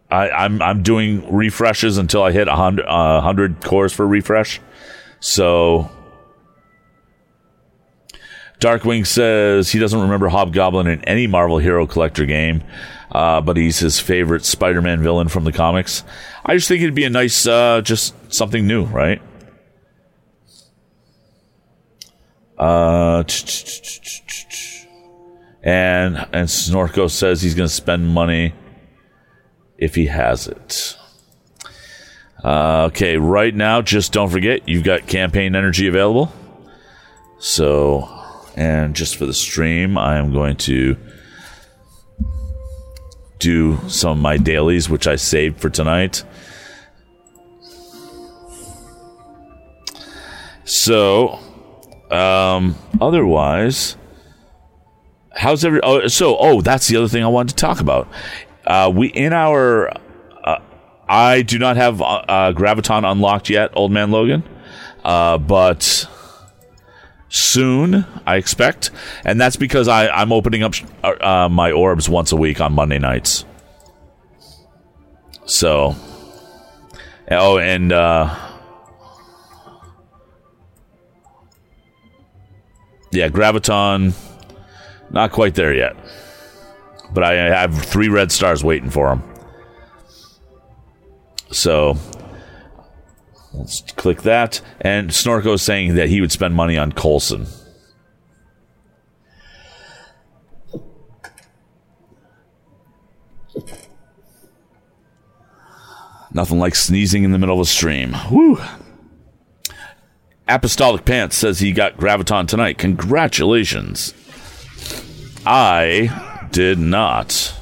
I, 0.10 0.28
am 0.30 0.34
I'm, 0.34 0.62
I'm 0.62 0.84
doing 0.84 1.32
refreshes 1.32 2.00
until 2.00 2.24
I 2.24 2.32
hit 2.32 2.48
100, 2.48 2.86
uh, 2.86 3.22
100 3.22 3.64
cores 3.64 3.94
for 3.94 4.06
refresh. 4.06 4.60
So 5.20 5.90
Darkwing 8.62 9.08
says 9.08 9.72
he 9.72 9.80
doesn't 9.80 10.00
remember 10.00 10.30
Hobgoblin 10.30 10.86
in 10.86 11.04
any 11.06 11.26
Marvel 11.26 11.58
Hero 11.58 11.88
Collector 11.88 12.28
game, 12.28 12.64
uh, 13.12 13.42
but 13.42 13.58
he's 13.58 13.80
his 13.80 14.00
favorite 14.00 14.46
Spider-Man 14.46 15.02
villain 15.02 15.30
from 15.30 15.46
the 15.46 15.52
comics. 15.52 16.04
I 16.46 16.56
just 16.56 16.68
think 16.68 16.82
it'd 16.84 16.94
be 16.94 17.04
a 17.04 17.10
nice, 17.10 17.48
uh, 17.48 17.82
just 17.82 18.14
something 18.32 18.68
new, 18.68 18.84
right? 18.86 19.20
Uh, 22.56 23.24
and 25.64 26.18
and 26.32 26.48
Snorko 26.48 27.10
says 27.10 27.42
he's 27.42 27.56
going 27.56 27.68
to 27.68 27.74
spend 27.74 28.08
money 28.08 28.54
if 29.80 29.96
he 29.96 30.06
has 30.06 30.48
it. 30.48 30.96
Uh, 32.44 32.84
okay, 32.92 33.18
right 33.18 33.56
now, 33.56 33.82
just 33.82 34.14
don't 34.14 34.30
forget 34.30 34.70
you've 34.70 34.84
got 34.84 35.08
campaign 35.08 35.56
energy 35.56 35.88
available. 35.88 36.32
So, 37.40 38.21
and 38.56 38.96
just 38.96 39.16
for 39.16 39.26
the 39.26 39.34
stream, 39.34 39.98
I 39.98 40.18
am 40.18 40.34
going 40.34 40.58
to 40.58 40.98
do 43.40 43.78
some 43.90 44.12
of 44.12 44.18
my 44.20 44.38
dailies, 44.38 44.90
which 44.90 45.08
I 45.08 45.16
saved 45.16 45.60
for 45.60 45.70
tonight. 45.70 46.24
So, 50.64 51.40
um, 52.12 52.76
otherwise, 53.02 53.98
how's 55.36 55.66
every? 55.66 55.82
Oh, 55.82 56.08
so 56.08 56.38
oh, 56.40 56.62
that's 56.62 56.88
the 56.88 56.98
other 56.98 57.08
thing 57.08 57.24
I 57.24 57.28
wanted 57.28 57.50
to 57.50 57.56
talk 57.56 57.80
about. 57.82 58.08
Uh, 58.66 58.92
we 58.94 59.08
in 59.08 59.34
our, 59.34 59.92
uh, 60.44 60.60
I 61.10 61.42
do 61.42 61.58
not 61.58 61.78
have 61.78 62.02
uh, 62.02 62.06
uh 62.06 62.54
Graviton 62.54 63.10
unlocked 63.10 63.50
yet, 63.50 63.72
Old 63.76 63.92
Man 63.92 64.12
Logan, 64.12 64.44
uh, 65.04 65.40
but 65.40 66.08
soon 67.32 68.06
I 68.28 68.36
expect, 68.36 68.92
and 69.26 69.42
that's 69.42 69.56
because 69.56 69.88
I 69.88 70.08
I'm 70.10 70.32
opening 70.32 70.62
up 70.64 70.74
uh, 71.04 71.50
my 71.50 71.72
orbs 71.72 72.08
once 72.08 72.32
a 72.32 72.36
week 72.36 72.62
on 72.62 72.74
Monday 72.74 73.00
nights. 73.00 73.46
So, 75.46 75.96
oh, 77.32 77.58
and 77.58 77.92
yeah, 83.12 83.28
Graviton, 83.30 84.14
not 85.10 85.32
quite 85.32 85.56
there 85.56 85.74
yet. 85.74 85.96
But 87.14 87.24
I 87.24 87.34
have 87.34 87.78
three 87.78 88.08
red 88.08 88.32
stars 88.32 88.64
waiting 88.64 88.90
for 88.90 89.12
him. 89.12 89.24
So 91.52 91.98
let's 93.54 93.82
click 93.94 94.22
that. 94.24 94.62
And 94.80 95.10
Snorko 95.10 95.56
is 95.56 95.62
saying 95.62 95.96
that 95.96 96.10
he 96.10 96.22
would 96.22 96.32
spend 96.32 96.56
money 96.56 96.78
on 96.78 96.92
Coulson. 96.92 97.48
Nothing 106.34 106.60
like 106.60 106.76
sneezing 106.76 107.24
in 107.24 107.32
the 107.32 107.38
middle 107.38 107.56
of 107.60 107.68
a 107.68 107.70
stream. 107.70 108.16
Woo! 108.32 108.58
Apostolic 110.48 111.06
Pants 111.06 111.36
says 111.36 111.60
he 111.60 111.72
got 111.72 111.98
Graviton 111.98 112.48
tonight. 112.48 112.78
Congratulations. 112.78 114.14
I 115.46 116.48
did 116.52 116.80
not. 116.80 117.54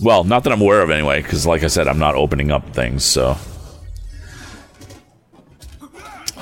Well, 0.00 0.24
not 0.24 0.44
that 0.44 0.52
I'm 0.52 0.60
aware 0.60 0.82
of 0.82 0.90
anyway, 0.90 1.22
because 1.22 1.46
like 1.46 1.62
I 1.62 1.68
said, 1.68 1.88
I'm 1.88 1.98
not 1.98 2.14
opening 2.14 2.50
up 2.50 2.74
things, 2.74 3.04
so. 3.04 3.36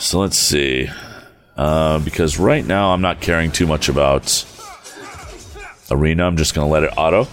So 0.01 0.19
let's 0.21 0.37
see. 0.37 0.89
Uh, 1.57 2.01
because 2.01 2.39
right 2.39 2.67
now 2.67 2.93
I'm 2.93 3.01
not 3.01 3.21
caring 3.21 3.53
too 3.53 3.67
much 3.67 3.89
about 3.89 4.45
Arena. 5.91 6.27
I'm 6.27 6.37
just 6.37 6.55
going 6.55 6.67
to 6.67 6.73
let 6.73 6.83
it 6.83 6.93
auto. 6.97 7.29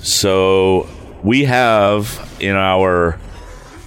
So 0.00 0.88
we 1.22 1.44
have 1.44 2.36
in 2.40 2.56
our 2.56 3.20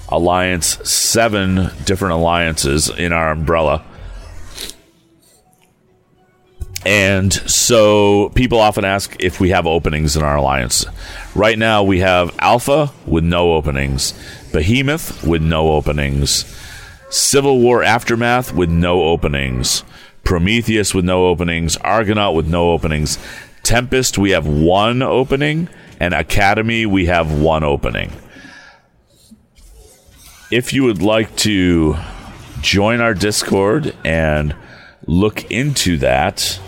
alliance 0.07 0.89
seven 0.89 1.71
different 1.83 2.13
alliances 2.13 2.89
in 2.89 3.11
our 3.11 3.31
umbrella. 3.31 3.83
And 6.85 7.33
so 7.33 8.29
people 8.35 8.59
often 8.59 8.85
ask 8.85 9.15
if 9.19 9.39
we 9.39 9.49
have 9.49 9.65
openings 9.65 10.15
in 10.15 10.21
our 10.23 10.37
alliance. 10.37 10.85
Right 11.33 11.57
now, 11.57 11.81
we 11.83 11.99
have 11.99 12.35
Alpha 12.39 12.91
with 13.07 13.23
no 13.23 13.53
openings, 13.53 14.13
Behemoth 14.53 15.25
with 15.25 15.41
no 15.41 15.71
openings, 15.71 16.45
Civil 17.09 17.59
War 17.59 17.81
Aftermath 17.83 18.53
with 18.53 18.69
no 18.69 19.03
openings, 19.03 19.83
Prometheus 20.23 20.93
with 20.93 21.05
no 21.05 21.25
openings, 21.25 21.75
Argonaut 21.77 22.35
with 22.35 22.47
no 22.47 22.71
openings, 22.71 23.17
Tempest, 23.63 24.19
we 24.19 24.29
have 24.31 24.45
one 24.47 25.01
opening, 25.01 25.69
and 25.99 26.13
Academy, 26.13 26.85
we 26.85 27.07
have 27.07 27.31
one 27.31 27.63
opening. 27.63 28.11
if 30.51 30.73
you 30.73 30.83
would 30.83 31.01
like 31.01 31.35
to 31.37 31.95
join 32.61 33.01
our 33.01 33.13
Discord 33.13 33.95
and 34.05 34.55
look 35.07 35.49
into 35.51 35.97
that, 35.97 36.59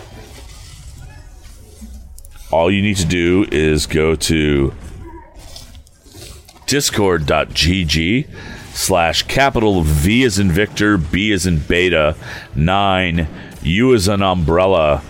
all 2.52 2.72
you 2.72 2.82
need 2.82 2.98
to 2.98 3.06
do 3.06 3.46
is 3.52 3.86
go 3.88 4.16
to 4.16 4.74
discord.gg 6.66 8.28
slash 8.74 9.24
capital 9.24 9.82
V 9.82 10.24
as 10.24 10.40
in 10.40 10.52
Victor, 10.52 10.98
B 10.98 11.32
as 11.32 11.46
in 11.46 11.60
Beta, 11.60 12.16
9, 12.56 13.28
U 13.64 13.94
as 13.94 14.08
an 14.08 14.22
umbrella. 14.22 15.02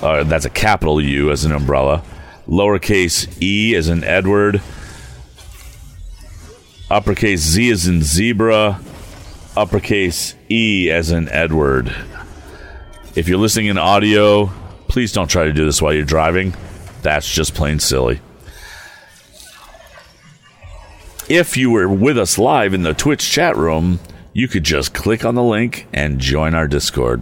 Uh, 0.00 0.24
that's 0.24 0.44
a 0.44 0.50
capital 0.50 1.00
U 1.00 1.30
as 1.30 1.44
an 1.44 1.52
umbrella. 1.52 2.02
Lowercase 2.46 3.42
e 3.42 3.74
as 3.74 3.88
in 3.88 4.04
Edward. 4.04 4.62
Uppercase 6.90 7.40
Z 7.40 7.70
as 7.70 7.88
in 7.88 8.02
zebra. 8.02 8.80
Uppercase 9.56 10.34
E 10.48 10.90
as 10.90 11.10
in 11.10 11.28
Edward. 11.30 11.92
If 13.16 13.26
you're 13.26 13.38
listening 13.38 13.66
in 13.66 13.78
audio, 13.78 14.52
please 14.96 15.12
don't 15.12 15.28
try 15.28 15.44
to 15.44 15.52
do 15.52 15.66
this 15.66 15.82
while 15.82 15.92
you're 15.92 16.06
driving. 16.06 16.54
That's 17.02 17.30
just 17.30 17.54
plain 17.54 17.80
silly. 17.80 18.18
If 21.28 21.54
you 21.58 21.70
were 21.70 21.86
with 21.86 22.16
us 22.16 22.38
live 22.38 22.72
in 22.72 22.82
the 22.82 22.94
Twitch 22.94 23.30
chat 23.30 23.58
room, 23.58 24.00
you 24.32 24.48
could 24.48 24.64
just 24.64 24.94
click 24.94 25.22
on 25.22 25.34
the 25.34 25.42
link 25.42 25.86
and 25.92 26.18
join 26.18 26.54
our 26.54 26.66
Discord. 26.66 27.20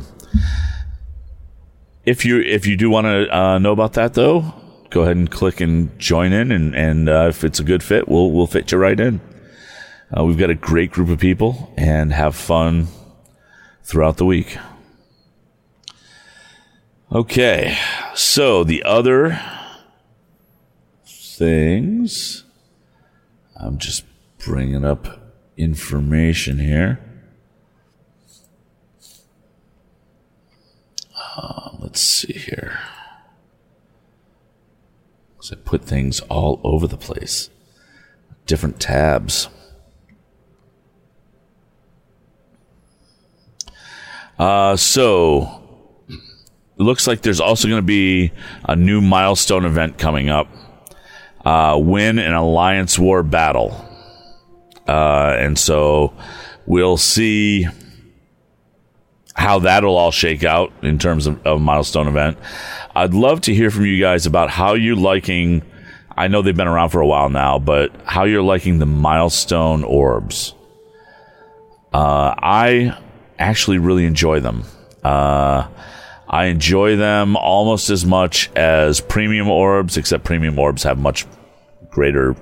If 2.07 2.25
you 2.25 2.43
if 2.43 2.65
you 2.65 2.77
do 2.77 2.91
want 2.91 3.07
to 3.07 3.37
uh, 3.37 3.59
know 3.59 3.73
about 3.73 3.95
that 3.95 4.15
though, 4.15 4.55
go 4.91 5.03
ahead 5.03 5.17
and 5.17 5.29
click 5.29 5.61
and 5.61 5.99
join 5.99 6.33
in, 6.33 6.53
and 6.53 6.77
and 6.77 7.09
uh, 7.09 7.27
if 7.31 7.43
it's 7.43 7.59
a 7.59 7.65
good 7.65 7.83
fit, 7.83 8.07
we'll 8.07 8.31
we'll 8.31 8.47
fit 8.47 8.71
you 8.71 8.79
right 8.79 9.01
in. 9.01 9.21
Uh, 10.17 10.23
we've 10.23 10.39
got 10.39 10.49
a 10.49 10.55
great 10.55 10.93
group 10.93 11.09
of 11.09 11.19
people 11.19 11.75
and 11.77 12.13
have 12.13 12.37
fun 12.37 12.87
throughout 13.83 14.17
the 14.17 14.25
week. 14.25 14.59
Okay, 17.15 17.79
so 18.17 18.65
the 18.65 18.83
other 18.83 19.41
things, 21.07 22.43
I'm 23.57 23.79
just 23.79 24.03
bringing 24.39 24.85
up 24.85 25.33
information 25.57 26.59
here. 26.59 26.99
Uh, 31.17 31.77
let's 31.79 32.01
see 32.01 32.33
here. 32.33 32.81
So 35.39 35.55
I 35.55 35.61
put 35.65 35.85
things 35.85 36.19
all 36.23 36.61
over 36.65 36.89
the 36.89 36.97
place, 36.97 37.49
different 38.45 38.81
tabs. 38.81 39.49
Uh, 44.37 44.75
so 44.75 45.64
looks 46.77 47.07
like 47.07 47.23
there's 47.23 47.41
also 47.41 47.69
going 47.69 47.79
to 47.79 47.87
be 47.87 48.33
a 48.69 48.77
new 48.77 49.01
milestone 49.01 49.65
event 49.65 49.99
coming 49.99 50.29
up. 50.29 50.49
Uh, 51.45 51.79
win 51.81 52.19
an 52.19 52.33
alliance 52.33 52.99
war 52.99 53.23
battle. 53.23 53.85
Uh, 54.89 55.37
and 55.39 55.59
so 55.59 56.13
we'll 56.67 56.97
see 56.97 57.67
how 59.35 59.59
that'll 59.59 59.97
all 59.97 60.11
shake 60.11 60.45
out 60.45 60.73
in 60.83 60.99
terms 60.99 61.27
of, 61.27 61.45
of 61.47 61.61
milestone 61.61 62.09
event. 62.09 62.39
I'd 62.95 63.15
love 63.15 63.41
to 63.43 63.55
hear 63.55 63.71
from 63.71 63.85
you 63.85 64.01
guys 64.01 64.27
about 64.27 64.51
how 64.51 64.75
you're 64.75 64.97
liking. 64.97 65.63
I 66.17 66.29
know 66.29 66.43
they've 66.43 66.57
been 66.57 66.69
around 66.69 66.91
for 66.91 67.01
a 67.01 67.07
while 67.07 67.29
now, 67.29 67.59
but 67.59 67.93
how 68.05 68.25
you're 68.25 68.43
liking 68.43 68.79
the 68.79 68.87
milestone 68.87 69.85
orbs. 69.85 70.55
Uh, 71.93 72.35
I 72.39 72.97
actually 73.39 73.79
really 73.79 74.05
enjoy 74.05 74.41
them. 74.41 74.65
Uh, 75.03 75.69
I 76.35 76.47
enjoy 76.47 76.97
them 76.97 77.37
almost 77.37 77.91
as 77.91 78.05
much 78.05 78.51
as 78.57 79.01
premium 79.01 79.49
orbs, 79.49 79.97
except 79.97 80.25
premium 80.25 80.59
orbs 80.59 80.83
have 80.83 80.99
much 80.99 81.27
greater 81.91 82.35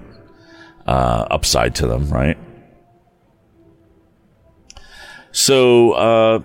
uh, 0.87 1.27
upside 1.31 1.75
to 1.75 1.87
them, 1.87 2.09
right? 2.09 2.39
So 5.31 5.93
uh, 5.93 6.41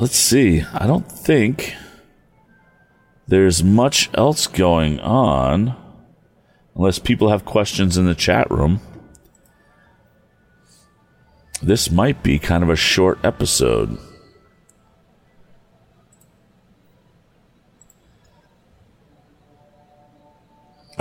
let's 0.00 0.16
see. 0.16 0.64
I 0.74 0.88
don't 0.88 1.06
think 1.06 1.76
there's 3.28 3.62
much 3.62 4.10
else 4.14 4.48
going 4.48 4.98
on, 4.98 5.76
unless 6.74 6.98
people 6.98 7.28
have 7.28 7.44
questions 7.44 7.96
in 7.96 8.06
the 8.06 8.16
chat 8.16 8.50
room. 8.50 8.80
This 11.62 11.92
might 11.92 12.24
be 12.24 12.40
kind 12.40 12.64
of 12.64 12.70
a 12.70 12.74
short 12.74 13.20
episode. 13.24 14.00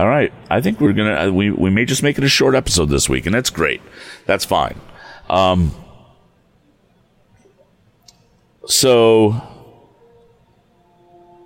All 0.02 0.08
right, 0.08 0.34
I 0.50 0.62
think 0.62 0.82
we're 0.82 0.94
gonna 0.94 1.14
uh, 1.14 1.32
we 1.32 1.52
we 1.52 1.70
may 1.70 1.86
just 1.86 2.02
make 2.02 2.18
it 2.18 2.24
a 2.24 2.28
short 2.28 2.56
episode 2.56 2.88
this 2.88 3.08
week, 3.08 3.28
and 3.28 3.36
that's 3.36 3.52
great. 3.52 3.84
That's 4.26 4.44
fine. 4.44 4.82
Um, 5.30 5.76
so 8.66 9.40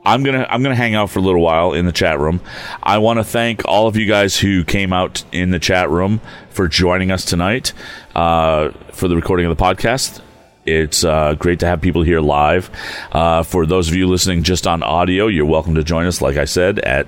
I'm 0.06 0.24
gonna 0.24 0.48
I'm 0.50 0.64
gonna 0.64 0.74
hang 0.74 0.96
out 0.96 1.10
for 1.10 1.20
a 1.20 1.22
little 1.22 1.42
while 1.42 1.74
in 1.74 1.86
the 1.86 1.92
chat 1.92 2.18
room. 2.18 2.40
I 2.82 3.00
want 3.00 3.20
to 3.20 3.26
thank 3.26 3.66
all 3.66 3.88
of 3.88 3.98
you 3.98 4.08
guys 4.08 4.38
who 4.38 4.64
came 4.64 4.94
out 4.94 5.26
in 5.34 5.50
the 5.50 5.60
chat 5.60 5.90
room 5.90 6.22
for 6.50 6.70
joining 6.70 7.12
us 7.12 7.26
tonight 7.26 7.74
uh, 8.16 8.70
for 8.94 9.10
the 9.10 9.18
recording 9.18 9.48
of 9.48 9.58
the 9.58 9.62
podcast. 9.62 10.22
It's 10.66 11.04
uh, 11.04 11.36
great 11.36 11.60
to 11.60 11.68
have 11.68 11.82
people 11.82 12.02
here 12.02 12.22
live. 12.22 12.72
Uh, 13.12 13.44
for 13.44 13.68
those 13.68 13.88
of 13.88 13.96
you 13.96 14.08
listening 14.08 14.42
just 14.42 14.66
on 14.66 14.82
audio, 14.82 15.28
you're 15.28 15.46
welcome 15.46 15.76
to 15.76 15.84
join 15.84 16.08
us, 16.08 16.22
like 16.22 16.38
I 16.38 16.46
said, 16.46 16.80
at 16.80 17.08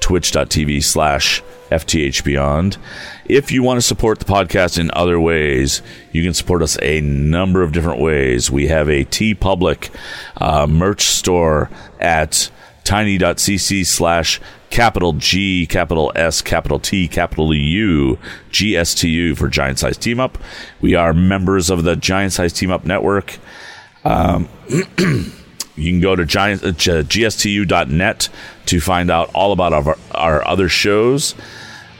twitch.tv 0.00 0.82
slash 0.84 1.42
FTH 1.70 2.22
Beyond. 2.22 2.76
If 3.24 3.50
you 3.50 3.62
want 3.62 3.78
to 3.78 3.86
support 3.86 4.18
the 4.18 4.26
podcast 4.26 4.78
in 4.78 4.90
other 4.92 5.18
ways, 5.18 5.80
you 6.12 6.22
can 6.22 6.34
support 6.34 6.62
us 6.62 6.78
a 6.82 7.00
number 7.00 7.62
of 7.62 7.72
different 7.72 8.00
ways. 8.00 8.50
We 8.50 8.68
have 8.68 8.88
a 8.88 9.06
TeePublic 9.06 9.90
uh, 10.36 10.66
merch 10.66 11.02
store 11.02 11.70
at 11.98 12.50
tiny.cc 12.88 13.84
slash 13.84 14.40
capital 14.70 15.12
G, 15.12 15.66
capital 15.66 16.10
S, 16.14 16.40
capital 16.40 16.78
T, 16.78 17.06
capital 17.06 17.54
U, 17.54 18.18
GSTU 18.50 19.36
for 19.36 19.48
Giant 19.48 19.78
Size 19.78 19.98
Team 19.98 20.18
Up. 20.18 20.38
We 20.80 20.94
are 20.94 21.12
members 21.12 21.68
of 21.68 21.84
the 21.84 21.96
Giant 21.96 22.32
Size 22.32 22.54
Team 22.54 22.70
Up 22.70 22.86
Network. 22.86 23.38
Um, 24.06 24.48
you 24.68 25.92
can 25.92 26.00
go 26.00 26.16
to 26.16 26.24
giant, 26.24 26.64
uh, 26.64 26.72
gstu.net 26.72 28.28
to 28.64 28.80
find 28.80 29.10
out 29.10 29.30
all 29.34 29.52
about 29.52 29.74
our, 29.74 29.98
our 30.12 30.48
other 30.48 30.70
shows. 30.70 31.34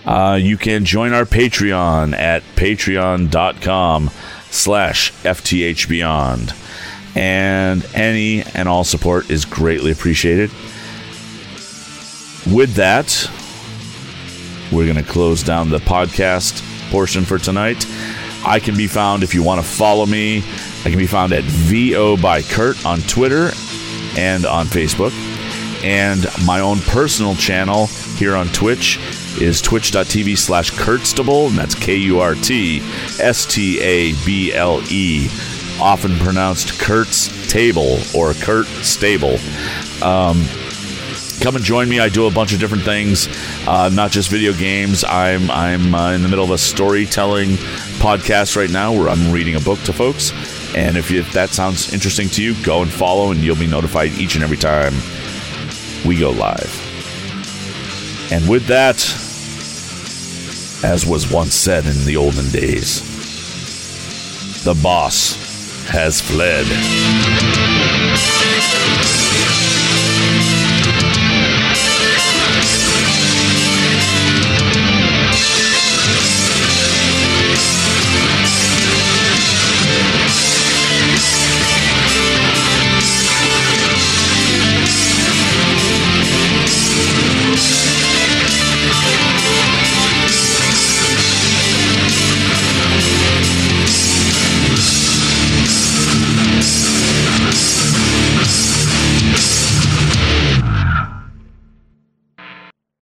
Uh, 0.07 0.39
you 0.41 0.57
can 0.57 0.87
join 0.87 1.13
our 1.13 1.27
Patreon 1.27 2.15
at 2.17 2.43
patreon.com 2.57 4.11
slash 4.51 5.13
FTH 5.13 5.87
Beyond. 5.87 6.55
And 7.15 7.85
any 7.95 8.43
and 8.55 8.71
all 8.71 8.85
support 8.85 9.29
is 9.29 9.45
greatly 9.45 9.91
appreciated. 9.91 10.51
With 12.53 12.75
that, 12.75 13.31
we're 14.73 14.87
going 14.91 15.05
to 15.05 15.11
close 15.11 15.43
down 15.43 15.69
the 15.69 15.79
podcast 15.79 16.63
portion 16.91 17.25
for 17.25 17.39
tonight. 17.39 17.85
I 18.45 18.59
can 18.59 18.75
be 18.75 18.87
found 18.87 19.23
if 19.23 19.35
you 19.35 19.43
want 19.43 19.61
to 19.61 19.67
follow 19.67 20.07
me. 20.07 20.39
I 20.39 20.89
can 20.89 20.97
be 20.97 21.07
found 21.07 21.35
at 21.35 21.45
VO 21.45 22.17
by 22.17 22.41
Kurt 22.41 22.87
on 22.87 23.01
Twitter 23.01 23.51
and 24.17 24.47
on 24.47 24.67
Facebook. 24.67 25.13
And 25.85 26.25
my 26.47 26.61
own 26.61 26.79
personal 26.79 27.35
channel 27.35 27.87
here 28.17 28.35
on 28.35 28.47
Twitch 28.49 28.99
is 29.41 29.61
twitch.tv 29.61 30.39
slash 30.39 30.73
Kurtstable, 30.73 31.49
and 31.49 31.59
that's 31.59 31.75
K 31.75 31.97
U 31.97 32.21
R 32.21 32.35
T 32.35 32.81
S 33.21 33.45
T 33.45 33.79
A 33.81 34.13
B 34.25 34.55
L 34.55 34.81
E, 34.91 35.29
often 35.81 36.17
pronounced 36.17 36.81
Kurt's 36.81 37.29
Table 37.49 37.99
or 38.17 38.33
Kurt 38.35 38.67
Stable. 38.67 39.37
Um, 40.03 40.45
come 41.41 41.57
and 41.57 41.65
join 41.65 41.89
me. 41.89 42.01
I 42.01 42.09
do 42.09 42.27
a 42.27 42.31
bunch 42.31 42.53
of 42.53 42.61
different 42.61 42.85
things, 42.85 43.29
uh, 43.67 43.89
not 43.93 44.11
just 44.11 44.31
video 44.31 44.53
games. 44.53 45.05
I'm 45.05 45.51
I'm 45.51 45.95
uh, 45.95 46.13
in 46.13 46.23
the 46.23 46.29
middle 46.29 46.45
of 46.45 46.51
a 46.51 46.59
storytelling 46.59 47.51
podcast 47.99 48.57
right 48.57 48.71
now 48.71 48.93
where 48.93 49.09
I'm 49.09 49.33
reading 49.33 49.55
a 49.55 49.61
book 49.61 49.81
to 49.83 49.93
folks. 49.93 50.33
And 50.75 50.97
if, 50.97 51.11
you, 51.11 51.21
if 51.21 51.33
that 51.33 51.49
sounds 51.51 51.93
interesting 51.95 52.29
to 52.31 52.43
you, 52.43 52.55
go 52.63 52.83
and 52.83 52.91
follow, 52.91 53.31
and 53.31 53.41
you'll 53.41 53.57
be 53.57 53.67
notified 53.67 54.13
each 54.13 54.35
and 54.35 54.45
every 54.45 54.59
time 54.59 54.93
we 56.07 56.19
go 56.19 56.31
live. 56.31 56.85
And 58.31 58.47
with 58.49 58.67
that, 58.67 58.97
as 60.85 61.07
was 61.07 61.33
once 61.33 61.55
said 61.55 61.87
in 61.87 62.05
the 62.05 62.17
olden 62.17 62.51
days, 62.51 63.03
the 64.65 64.75
boss 64.75 65.37
has 65.89 66.21
fled. 66.21 66.67